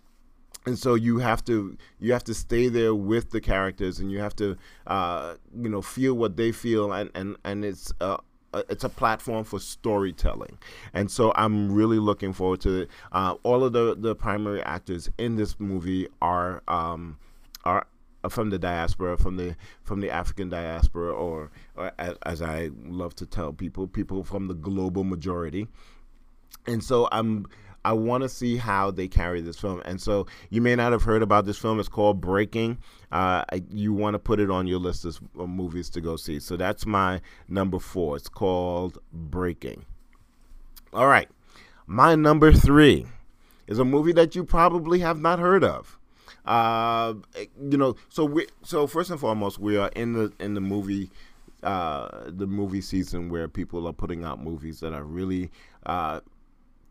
[0.67, 4.19] and so you have to you have to stay there with the characters and you
[4.21, 8.17] have to uh, you know feel what they feel and and and it's uh,
[8.69, 10.59] it's a platform for storytelling,
[10.93, 12.91] and so I'm really looking forward to it.
[13.11, 17.19] Uh, all of the the primary actors in this movie are um,
[17.65, 17.87] are
[18.29, 23.15] from the diaspora, from the from the African diaspora, or, or as, as, I love
[23.17, 25.69] to tell people, people from the global majority.
[26.67, 27.47] And so I'm
[27.85, 29.83] I want to see how they carry this film.
[29.85, 31.79] And so you may not have heard about this film.
[31.79, 32.79] It's called Breaking.
[33.13, 36.41] Uh, you want to put it on your list of movies to go see.
[36.41, 38.17] So that's my number four.
[38.17, 39.85] It's called Breaking.
[40.95, 41.29] All right,
[41.87, 43.07] my number three
[43.67, 45.99] is a movie that you probably have not heard of.
[46.47, 47.15] Uh,
[47.61, 51.11] you know, so we so first and foremost, we are in the in the movie
[51.65, 55.51] uh, the movie season where people are putting out movies that are really
[55.87, 56.21] uh,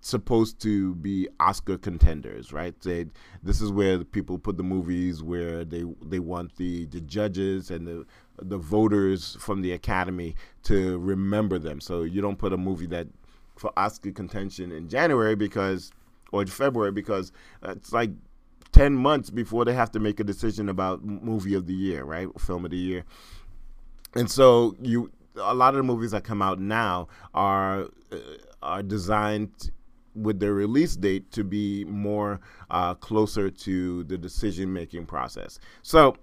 [0.05, 2.79] supposed to be Oscar contenders, right?
[2.81, 3.05] They,
[3.41, 7.71] this is where the people put the movies where they they want the the judges
[7.71, 8.05] and the
[8.41, 11.79] the voters from the Academy to remember them.
[11.79, 13.07] So you don't put a movie that
[13.55, 15.91] for Oscar contention in January because
[16.31, 17.31] or February because
[17.63, 18.11] it's like
[18.71, 22.27] 10 months before they have to make a decision about movie of the year, right?
[22.39, 23.05] Film of the year.
[24.15, 28.17] And so you a lot of the movies that come out now are uh,
[28.61, 29.71] are designed
[30.15, 35.59] with their release date to be more uh, closer to the decision making process.
[35.81, 36.15] So.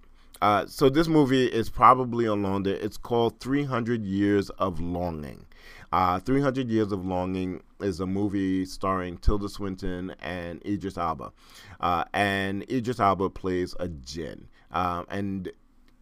[0.42, 2.76] Uh, so this movie is probably along there.
[2.76, 5.44] It's called 300 Years of Longing.
[5.92, 11.32] Uh, 300 Years of Longing is a movie starring Tilda Swinton and Idris Elba.
[11.80, 14.48] Uh, and Idris Elba plays a jinn.
[14.70, 15.52] Um, and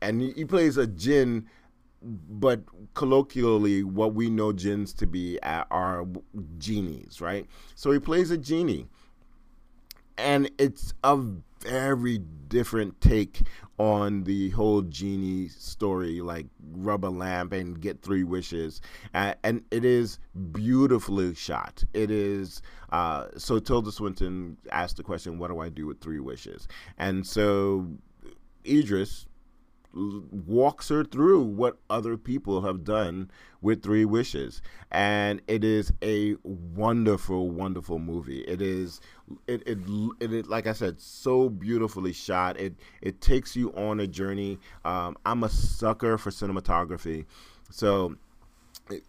[0.01, 1.49] and he plays a jinn
[2.03, 2.61] but
[2.95, 6.07] colloquially, what we know jinns to be are
[6.59, 7.47] genies, right?
[7.75, 8.87] So he plays a genie,
[10.17, 11.19] and it's a
[11.61, 13.43] very different take
[13.79, 18.81] on the whole genie story, like rub a lamp and get three wishes,
[19.15, 20.19] uh, and it is
[20.53, 21.85] beautifully shot.
[21.95, 23.59] It is uh, so.
[23.59, 27.89] Tilda Swinton asked the question, "What do I do with three wishes?" And so
[28.67, 29.27] Idris
[29.95, 36.37] walks her through what other people have done with Three Wishes, and it is a
[36.43, 38.41] wonderful, wonderful movie.
[38.41, 39.01] It is,
[39.47, 39.79] it, it,
[40.21, 42.59] it, it like I said, so beautifully shot.
[42.59, 44.59] It, it takes you on a journey.
[44.85, 47.25] Um, I'm a sucker for cinematography,
[47.71, 48.17] so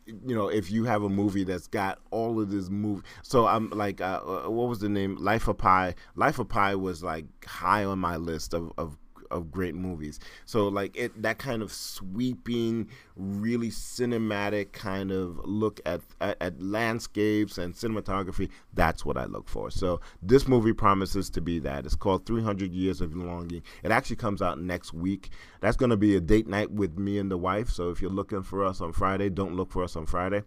[0.05, 3.69] you know if you have a movie that's got all of this movie so i'm
[3.69, 7.25] like uh, uh, what was the name life of pi life of pi was like
[7.45, 8.97] high on my list of, of
[9.31, 10.19] of great movies.
[10.45, 16.61] So like it that kind of sweeping, really cinematic kind of look at, at, at
[16.61, 18.49] landscapes and cinematography.
[18.73, 19.71] That's what I look for.
[19.71, 21.85] So this movie promises to be that.
[21.85, 23.63] It's called 300 Years of Longing.
[23.83, 25.29] It actually comes out next week.
[25.61, 27.69] That's going to be a date night with me and the wife.
[27.69, 30.43] So if you're looking for us on Friday, don't look for us on Friday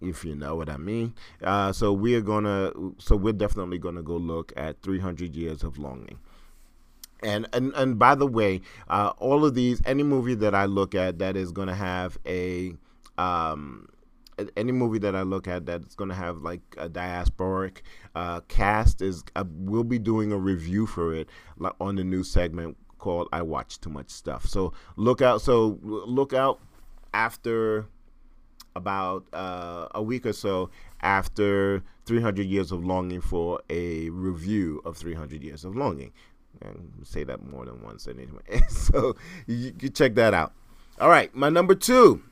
[0.00, 1.14] if you know what I mean.
[1.42, 5.78] Uh, so we are gonna, so we're definitely gonna go look at 300 Years of
[5.78, 6.18] Longing.
[7.26, 10.94] And, and and by the way, uh, all of these, any movie that I look
[10.94, 12.74] at that is going to have a,
[13.18, 13.88] um,
[14.56, 17.78] any movie that I look at that's going to have like a diasporic
[18.14, 21.28] uh, cast is, uh, we'll be doing a review for it
[21.80, 25.42] on the new segment called "I Watch Too Much Stuff." So look out.
[25.42, 26.60] So look out
[27.12, 27.86] after
[28.76, 34.96] about uh, a week or so after 300 Years of Longing for a review of
[34.96, 36.12] 300 Years of Longing.
[36.62, 38.62] And say that more than once anyway.
[38.68, 39.16] so
[39.46, 40.52] you, check that out.
[41.00, 42.22] All right, my number two.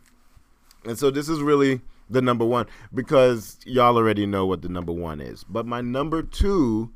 [0.84, 4.92] And so this is really the number one because y'all already know what the number
[4.92, 5.44] one is.
[5.44, 6.90] But my number two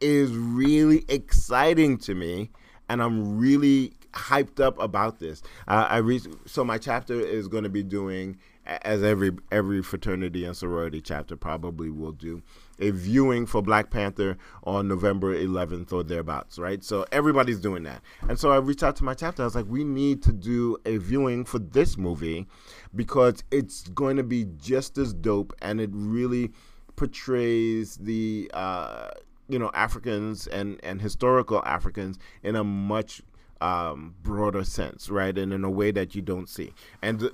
[0.00, 2.50] is really exciting to me,
[2.88, 5.42] and I'm really hyped up about this.
[5.66, 10.44] Uh, I re- so my chapter is going to be doing as every every fraternity
[10.44, 12.42] and sorority chapter probably will do
[12.78, 16.82] a viewing for Black Panther on November 11th or thereabouts, right?
[16.82, 18.02] So everybody's doing that.
[18.28, 19.42] And so I reached out to my chapter.
[19.42, 22.46] I was like, we need to do a viewing for this movie
[22.94, 26.50] because it's going to be just as dope and it really
[26.96, 29.10] portrays the, uh,
[29.48, 33.22] you know, Africans and, and historical Africans in a much
[33.60, 35.36] um, broader sense, right?
[35.36, 36.72] And in a way that you don't see.
[37.02, 37.30] And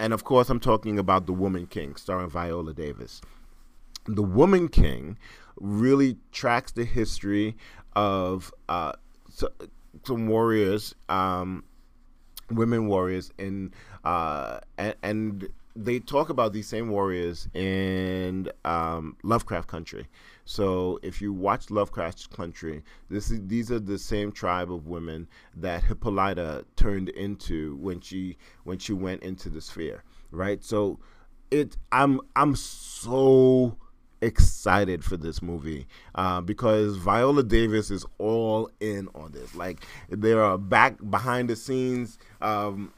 [0.00, 3.20] and of course, I'm talking about The Woman King, starring Viola Davis.
[4.06, 5.18] The Woman King
[5.60, 7.54] really tracks the history
[7.94, 8.92] of uh,
[10.04, 11.64] some warriors, um,
[12.50, 19.68] women warriors, in uh, and, and, they talk about these same warriors in um, Lovecraft
[19.68, 20.08] Country.
[20.44, 25.28] So if you watch Lovecraft Country, this is, these are the same tribe of women
[25.56, 30.64] that Hippolyta turned into when she when she went into the sphere, right?
[30.64, 30.98] So
[31.50, 33.76] it I'm I'm so
[34.22, 39.54] excited for this movie uh, because Viola Davis is all in on this.
[39.54, 42.18] Like there are back behind the scenes.
[42.40, 42.92] Um,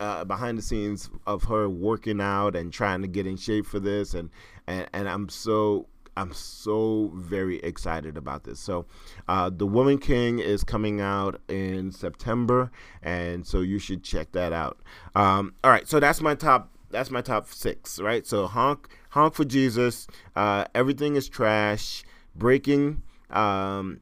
[0.00, 3.80] uh, behind the scenes of her working out and trying to get in shape for
[3.80, 4.30] this and
[4.68, 8.58] and, and I'm so I'm so very excited about this.
[8.58, 8.86] So,
[9.28, 12.70] uh, The Woman King is coming out in September,
[13.02, 14.78] and so you should check that out.
[15.14, 16.70] Um, all right, so that's my top.
[16.90, 18.26] That's my top six, right?
[18.26, 20.06] So honk, honk for Jesus.
[20.34, 22.02] Uh, everything is trash.
[22.34, 23.02] Breaking.
[23.30, 24.00] Um,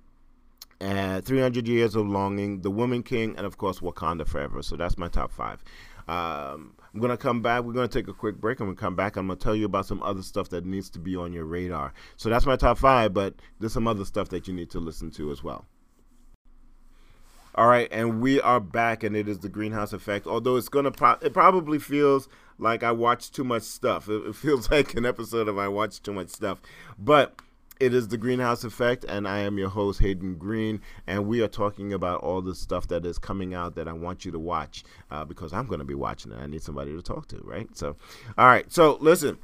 [0.81, 4.63] and 300 Years of Longing, The Woman King, and of course Wakanda Forever.
[4.63, 5.65] So that's my top five.
[6.09, 7.63] Um, I'm gonna come back.
[7.63, 9.17] We're gonna take a quick break, and we come back.
[9.17, 11.93] I'm gonna tell you about some other stuff that needs to be on your radar.
[12.17, 15.11] So that's my top five, but there's some other stuff that you need to listen
[15.11, 15.67] to as well.
[17.55, 20.27] All right, and we are back, and it is the Greene House Effect.
[20.27, 24.09] Although it's gonna, pro- it probably feels like I watched too much stuff.
[24.09, 26.63] It, it feels like an episode of I watched too much stuff,
[26.99, 27.43] but
[27.81, 31.43] it is the Greene House Effect, and I am your host, Hayden Greene, and we
[31.43, 34.39] are talking about all the stuff that is coming out that I want you to
[34.39, 36.39] watch uh, because I'm going to be watching it.
[36.39, 37.69] I need somebody to talk to, right?
[37.77, 37.97] So,
[38.39, 38.71] all right.
[38.73, 39.39] So, listen,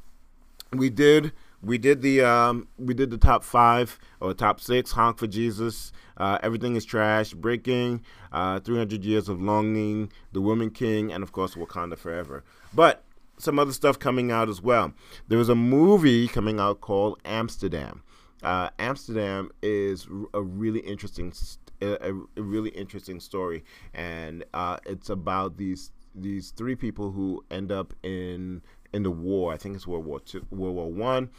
[0.73, 4.93] we did we did the um, we did the top five or top six.
[4.93, 5.93] Honk for Jesus.
[6.17, 7.33] Uh, Everything is trash.
[7.35, 8.03] Breaking.
[8.33, 10.11] Uh, 300 years of longing.
[10.33, 12.45] The Woman King, and of course Wakanda Forever.
[12.75, 13.05] But
[13.39, 14.93] some other stuff coming out as well.
[15.29, 18.03] There was a movie coming out called Amsterdam.
[18.43, 21.33] Uh, Amsterdam is a really interesting,
[21.81, 23.65] a, a really interesting story,
[23.95, 28.63] and uh, it's about these these three people who end up in
[28.93, 29.53] in the war.
[29.53, 31.31] I think it's World War Two, World War One,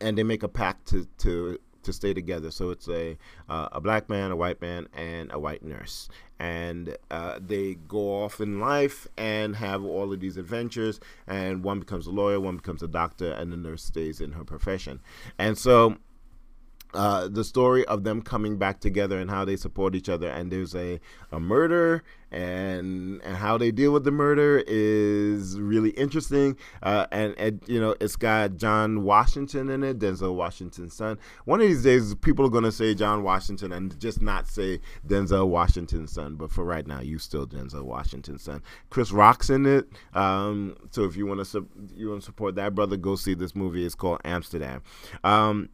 [0.00, 2.50] and they make a pact to to to stay together.
[2.50, 3.16] So it's a
[3.48, 6.08] uh, a black man, a white man, and a white nurse,
[6.38, 11.00] and uh, they go off in life and have all of these adventures.
[11.26, 14.44] And one becomes a lawyer, one becomes a doctor, and the nurse stays in her
[14.44, 15.00] profession.
[15.38, 15.96] And so
[16.94, 20.28] uh, the story of them coming back together and how they support each other.
[20.28, 21.00] And there's a,
[21.32, 26.56] a murder, and and how they deal with the murder is really interesting.
[26.82, 31.18] Uh, and, and you know, it's got John Washington in it, Denzel Washington's son.
[31.44, 35.48] One of these days, people are gonna say John Washington and just not say Denzel
[35.48, 36.34] Washington's son.
[36.34, 38.62] But for right now, you still Denzel Washington's son.
[38.90, 39.86] Chris Rock's in it.
[40.14, 43.34] Um, so if you want to su- you want to support that brother, go see
[43.34, 43.86] this movie.
[43.86, 44.82] It's called Amsterdam.
[45.22, 45.68] Um,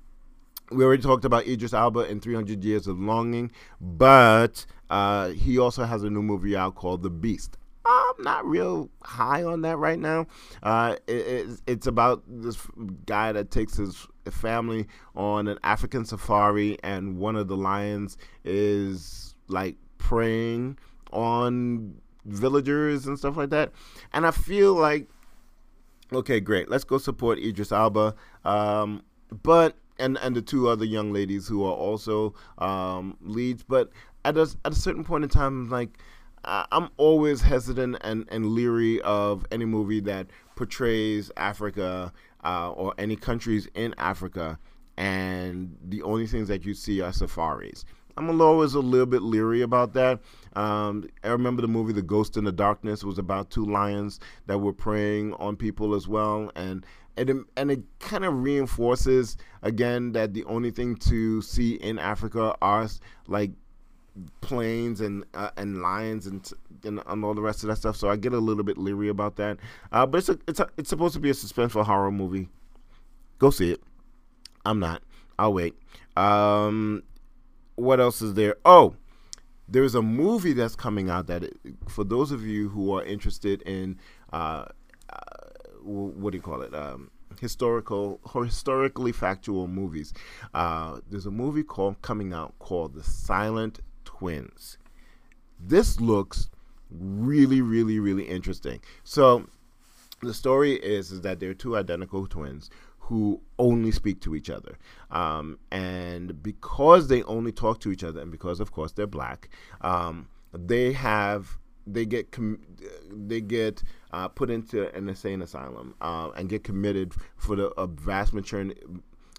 [0.70, 3.50] we already talked about Idris Elba in 300 Years of Longing,
[3.80, 7.56] but uh, he also has a new movie out called The Beast.
[7.84, 10.26] I'm not real high on that right now.
[10.62, 12.56] Uh, it, it's about this
[13.06, 19.34] guy that takes his family on an African safari, and one of the lions is
[19.48, 20.78] like preying
[21.12, 21.94] on
[22.26, 23.72] villagers and stuff like that.
[24.12, 25.08] And I feel like,
[26.12, 28.14] okay, great, let's go support Idris Elba.
[28.44, 29.02] Um,
[29.42, 33.62] but and and the two other young ladies who are also um, leads.
[33.62, 33.90] But
[34.24, 35.98] at a at a certain point in time, like
[36.44, 42.12] I'm always hesitant and, and leery of any movie that portrays Africa
[42.44, 44.58] uh, or any countries in Africa,
[44.96, 47.84] and the only things that you see are safaris.
[48.16, 50.20] I'm always a little bit leery about that.
[50.54, 54.58] Um, I remember the movie The Ghost in the Darkness was about two lions that
[54.58, 56.84] were preying on people as well, and
[57.16, 61.98] and it, and it kind of reinforces again that the only thing to see in
[61.98, 62.88] Africa are
[63.26, 63.50] like
[64.40, 66.50] plains and uh, and lions and,
[66.84, 67.96] and, and all the rest of that stuff.
[67.96, 69.58] So I get a little bit leery about that.
[69.92, 72.48] Uh, but it's a, it's a, it's supposed to be a suspenseful horror movie.
[73.38, 73.82] Go see it.
[74.64, 75.02] I'm not.
[75.38, 75.74] I'll wait.
[76.16, 77.02] Um,
[77.76, 78.56] what else is there?
[78.64, 78.94] Oh,
[79.68, 81.44] there's a movie that's coming out that,
[81.88, 83.98] for those of you who are interested in
[84.32, 84.66] uh,
[85.90, 86.74] what do you call it?
[86.74, 87.10] Um,
[87.40, 90.12] historical or historically factual movies.
[90.54, 94.78] Uh, there's a movie called coming out called The Silent Twins.
[95.58, 96.50] This looks
[96.90, 98.80] really, really, really interesting.
[99.04, 99.46] So
[100.22, 104.48] the story is is that there are two identical twins who only speak to each
[104.48, 104.78] other.
[105.10, 109.48] Um, and because they only talk to each other, and because of course they're black,
[109.80, 112.60] um, they have they get com-
[113.10, 113.82] they get
[114.12, 118.80] uh, put into an insane asylum uh, and get committed for the vast majority.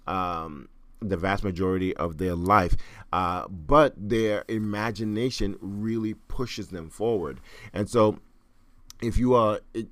[0.07, 0.69] Um,
[1.03, 2.75] the vast majority of their life,
[3.11, 7.39] uh, but their imagination really pushes them forward.
[7.73, 8.19] And so,
[9.01, 9.87] if you are, it,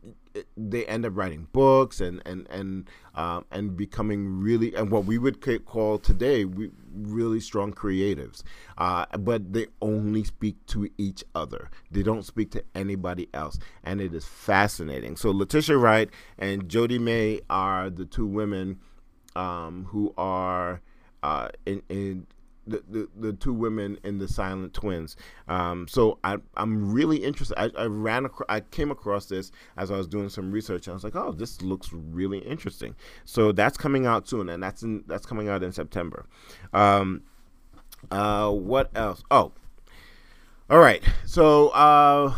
[0.56, 5.18] they end up writing books and and and um, and becoming really and what we
[5.18, 8.44] would call today we, really strong creatives.
[8.78, 11.70] Uh, but they only speak to each other.
[11.92, 15.16] They don't speak to anybody else, and it is fascinating.
[15.16, 18.80] So Letitia Wright and Jodie May are the two women
[19.36, 20.82] um, who are
[21.24, 22.28] uh, in, in
[22.70, 25.16] the, the, the two women in the Silent Twins.
[25.48, 27.60] Um, so I I'm really interested.
[27.60, 30.88] I, I ran I came across this as I was doing some research.
[30.88, 32.96] I was like, oh, this looks really interesting.
[33.26, 36.26] So that's coming out soon, and that's in that's coming out in September.
[36.74, 37.24] Um,
[38.12, 39.24] uh, what else?
[39.30, 39.52] Oh,
[40.70, 41.04] all right.
[41.26, 42.36] So uh,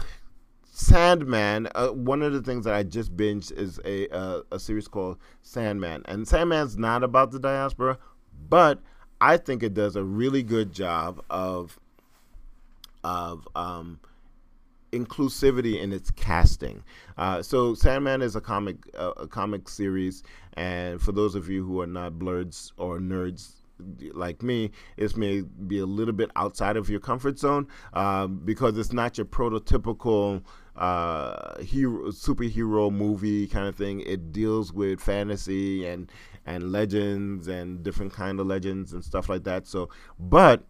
[0.81, 1.67] Sandman.
[1.75, 5.17] Uh, one of the things that I just binged is a uh, a series called
[5.41, 7.97] Sandman, and Sandman's not about the diaspora,
[8.49, 8.79] but
[9.21, 11.79] I think it does a really good job of
[13.03, 13.99] of um,
[14.91, 16.83] inclusivity in its casting.
[17.17, 21.63] Uh, so Sandman is a comic uh, a comic series, and for those of you
[21.63, 23.53] who are not blurs or nerds,
[24.13, 28.77] like me, this may be a little bit outside of your comfort zone uh, because
[28.77, 30.43] it's not your prototypical
[30.75, 34.01] uh, hero superhero movie kind of thing.
[34.01, 36.11] It deals with fantasy and
[36.45, 39.67] and legends and different kind of legends and stuff like that.
[39.67, 39.89] So,
[40.19, 40.63] but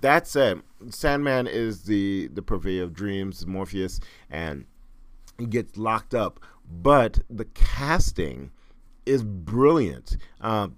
[0.00, 4.64] that said, Sandman is the the purveyor of dreams, Morpheus, and
[5.38, 6.40] he gets locked up.
[6.70, 8.52] But the casting
[9.04, 10.16] is brilliant.
[10.40, 10.68] Uh,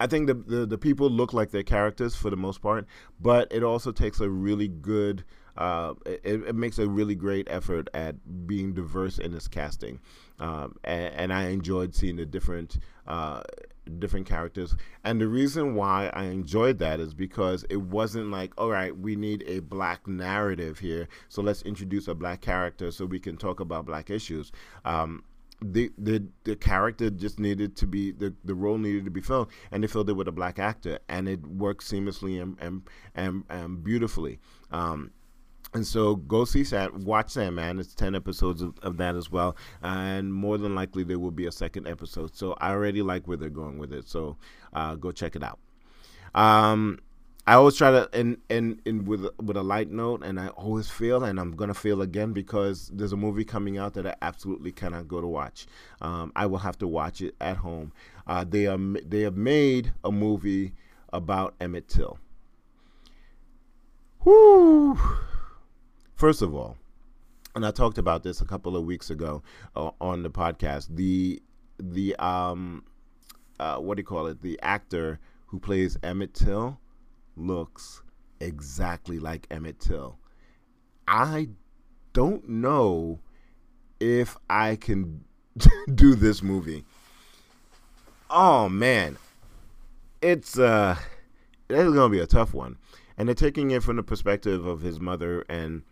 [0.00, 2.86] I think the, the, the people look like their characters for the most part,
[3.20, 5.24] but it also takes a really good.
[5.56, 10.00] Uh, it, it, makes a really great effort at being diverse in its casting,
[10.40, 13.42] um, and, and, I enjoyed seeing the different uh,
[13.98, 14.74] different characters.
[15.04, 19.14] And the reason why I enjoyed that is because it wasn't like, all right, we
[19.14, 23.60] need a black narrative here, so let's introduce a black character so we can talk
[23.60, 24.50] about black issues.
[24.84, 25.22] Um,
[25.62, 29.50] the the the character just needed to be the the role needed to be filled,
[29.70, 32.82] and they filled it with a black actor, and it worked seamlessly and and
[33.14, 34.40] and, and beautifully.
[34.70, 35.12] Um,
[35.74, 37.80] and so go see Sand, watch Sandman.
[37.80, 41.46] It's ten episodes of, of, that as well, and more than likely there will be
[41.46, 42.34] a second episode.
[42.34, 44.08] So I already like where they're going with it.
[44.08, 44.36] So
[44.72, 45.58] uh, go check it out.
[46.34, 47.00] Um,
[47.46, 50.88] I always try to and and, and with with a light note, and I always
[50.88, 54.70] fail, and I'm gonna fail again because there's a movie coming out that I absolutely
[54.70, 55.66] cannot go to watch.
[56.00, 57.92] Um, I will have to watch it at home.
[58.28, 60.72] Uh, they are they have made a movie
[61.12, 62.18] about Emmett Till.
[64.24, 64.96] Whoo!
[66.14, 66.76] First of all,
[67.54, 69.42] and I talked about this a couple of weeks ago
[69.76, 70.94] uh, on the podcast.
[70.94, 71.42] The
[71.78, 72.84] the um
[73.58, 74.42] uh, what do you call it?
[74.42, 76.78] The actor who plays Emmett Till
[77.36, 78.02] looks
[78.40, 80.18] exactly like Emmett Till.
[81.06, 81.48] I
[82.12, 83.20] don't know
[84.00, 85.24] if I can
[85.94, 86.84] do this movie.
[88.30, 89.18] Oh man,
[90.22, 90.96] it's uh,
[91.68, 92.78] it's gonna be a tough one,
[93.18, 95.82] and they're taking it from the perspective of his mother and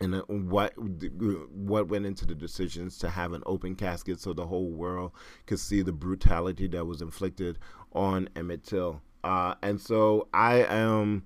[0.00, 4.46] and uh, what what went into the decisions to have an open casket so the
[4.46, 5.12] whole world
[5.46, 7.58] could see the brutality that was inflicted
[7.92, 9.00] on Emmett Till.
[9.22, 11.24] Uh, and so I am,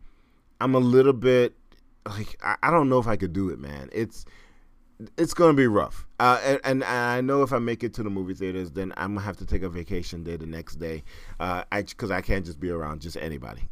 [0.60, 1.54] I'm a little bit
[2.06, 3.88] like I, I, don't know if I could do it, man.
[3.92, 4.24] It's
[5.16, 6.06] it's gonna be rough.
[6.20, 9.14] Uh, and, and, I know if I make it to the movie theaters, then I'm
[9.14, 11.04] gonna have to take a vacation day the next day,
[11.38, 13.68] uh, because I, I can't just be around just anybody.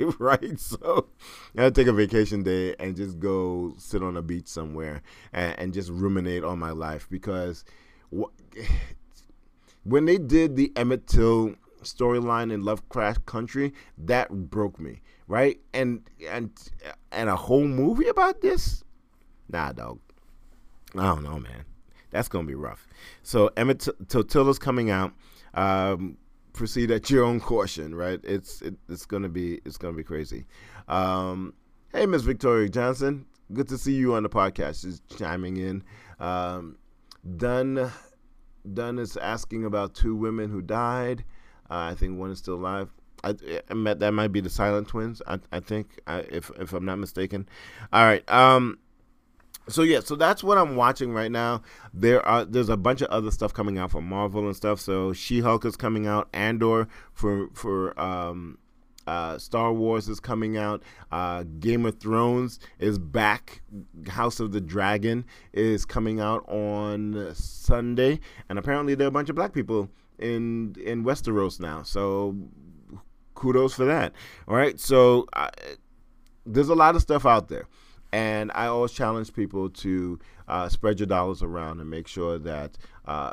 [0.18, 0.58] right?
[0.58, 1.08] So
[1.56, 5.74] I take a vacation day and just go sit on a beach somewhere and, and
[5.74, 7.64] just ruminate on my life because
[8.16, 8.30] wh-
[9.84, 15.60] when they did the Emmett Till storyline in Lovecraft Country, that broke me, right?
[15.72, 16.50] And and
[17.12, 18.84] and a whole movie about this?
[19.48, 19.98] Nah, dog.
[20.96, 21.64] I don't know, man.
[22.10, 22.86] That's gonna be rough.
[23.22, 25.12] So Emmett Totilla's coming out.
[25.54, 26.16] Um,
[26.60, 28.20] proceed at your own caution, right?
[28.22, 30.44] It's it, it's gonna be it's gonna be crazy.
[30.88, 31.54] Um,
[31.90, 34.82] hey, Miss Victoria Johnson, good to see you on the podcast.
[34.82, 35.82] Just chiming in.
[36.20, 36.76] Um,
[37.38, 37.90] Dunn
[38.74, 41.24] Dunn is asking about two women who died.
[41.70, 42.90] Uh, I think one is still alive.
[43.24, 45.22] I, I that might be the Silent Twins.
[45.26, 47.48] I, I think, I, if if I'm not mistaken.
[47.90, 48.22] All right.
[48.30, 48.78] Um.
[49.68, 51.62] So yeah, so that's what I'm watching right now.
[51.94, 54.80] There are there's a bunch of other stuff coming out from Marvel and stuff.
[54.80, 56.28] So She-Hulk is coming out.
[56.32, 58.58] Andor for for um
[59.06, 60.82] uh, Star Wars is coming out.
[61.10, 63.62] Uh, Game of Thrones is back.
[64.08, 69.28] House of the Dragon is coming out on Sunday, and apparently there are a bunch
[69.28, 71.82] of black people in in Westeros now.
[71.82, 72.36] So
[73.34, 74.12] kudos for that.
[74.46, 75.50] All right, so uh,
[76.46, 77.66] there's a lot of stuff out there,
[78.12, 82.76] and I always challenge people to uh, spread your dollars around and make sure that.
[83.06, 83.32] Uh,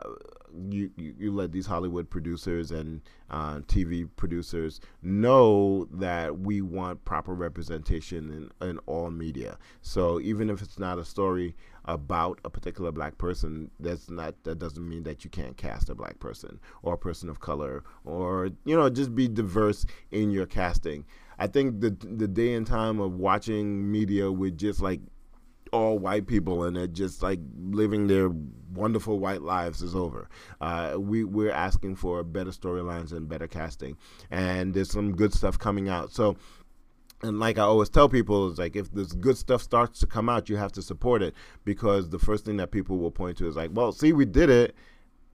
[0.69, 7.03] you, you, you, let these Hollywood producers and uh, TV producers know that we want
[7.05, 9.57] proper representation in, in all media.
[9.82, 11.55] So even if it's not a story
[11.86, 15.95] about a particular black person, that's not that doesn't mean that you can't cast a
[15.95, 20.45] black person or a person of color or you know just be diverse in your
[20.45, 21.05] casting.
[21.39, 25.01] I think the the day and time of watching media with just like
[25.73, 28.31] all white people and it just like living their
[28.73, 30.29] wonderful white lives is over.
[30.61, 33.97] Uh, we we're asking for better storylines and better casting,
[34.31, 36.11] and there's some good stuff coming out.
[36.11, 36.38] So
[37.23, 40.29] and like I always tell people, is like if this good stuff starts to come
[40.29, 41.33] out, you have to support it
[41.65, 44.49] because the first thing that people will point to is like, well, see, we did
[44.49, 44.75] it,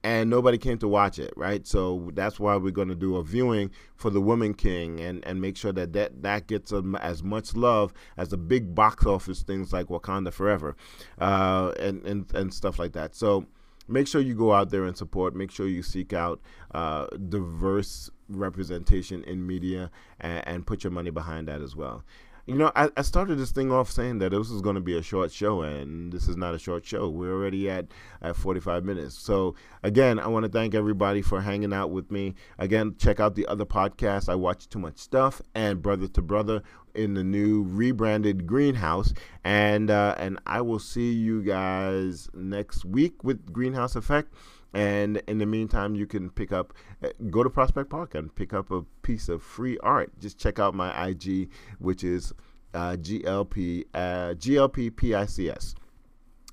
[0.04, 1.66] and nobody came to watch it, right?
[1.66, 5.40] So that's why we're going to do a viewing for the Woman King and and
[5.40, 9.42] make sure that that that gets a, as much love as the big box office
[9.42, 10.76] things like Wakanda Forever,
[11.18, 13.16] uh, and and and stuff like that.
[13.16, 13.46] So
[13.88, 15.34] make sure you go out there and support.
[15.34, 16.40] Make sure you seek out
[16.74, 19.90] uh, diverse representation in media
[20.20, 22.04] and, and put your money behind that as well.
[22.46, 24.98] You know, I, I started this thing off saying that this was going to be
[24.98, 27.08] a short show, and this is not a short show.
[27.08, 27.86] We're already at,
[28.20, 29.18] at 45 minutes.
[29.18, 32.34] So, again, I want to thank everybody for hanging out with me.
[32.58, 34.28] Again, check out the other podcasts.
[34.28, 36.62] I Watch Too Much Stuff and Brother to Brother
[36.94, 39.14] in the new rebranded Greene House.
[39.42, 44.34] And, uh, and I will see you guys next week with Greene House Effect.
[44.74, 48.52] And in the meantime, you can pick up, uh, go to Prospect Park and pick
[48.52, 50.10] up a piece of free art.
[50.18, 51.48] Just check out my IG,
[51.78, 52.32] which is
[52.74, 55.76] uh, GLP, uh, GLP PICS,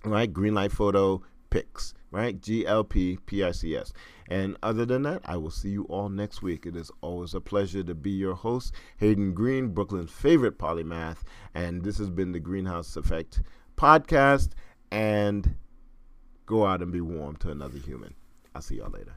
[0.06, 0.32] right?
[0.32, 2.40] Greenlight Photo Pics, right?
[2.40, 3.92] GLP PICS.
[4.30, 6.68] And other than that, I will see you all next week.
[6.68, 11.24] It is always a pleasure to be your host, Hayden Greene, Brooklyn's favorite polymath.
[11.56, 13.42] And this has been the Greene House Effect
[13.76, 14.52] podcast.
[14.92, 15.56] And
[16.52, 18.14] go out and be warm to another human.
[18.54, 19.16] I'll see y'all later.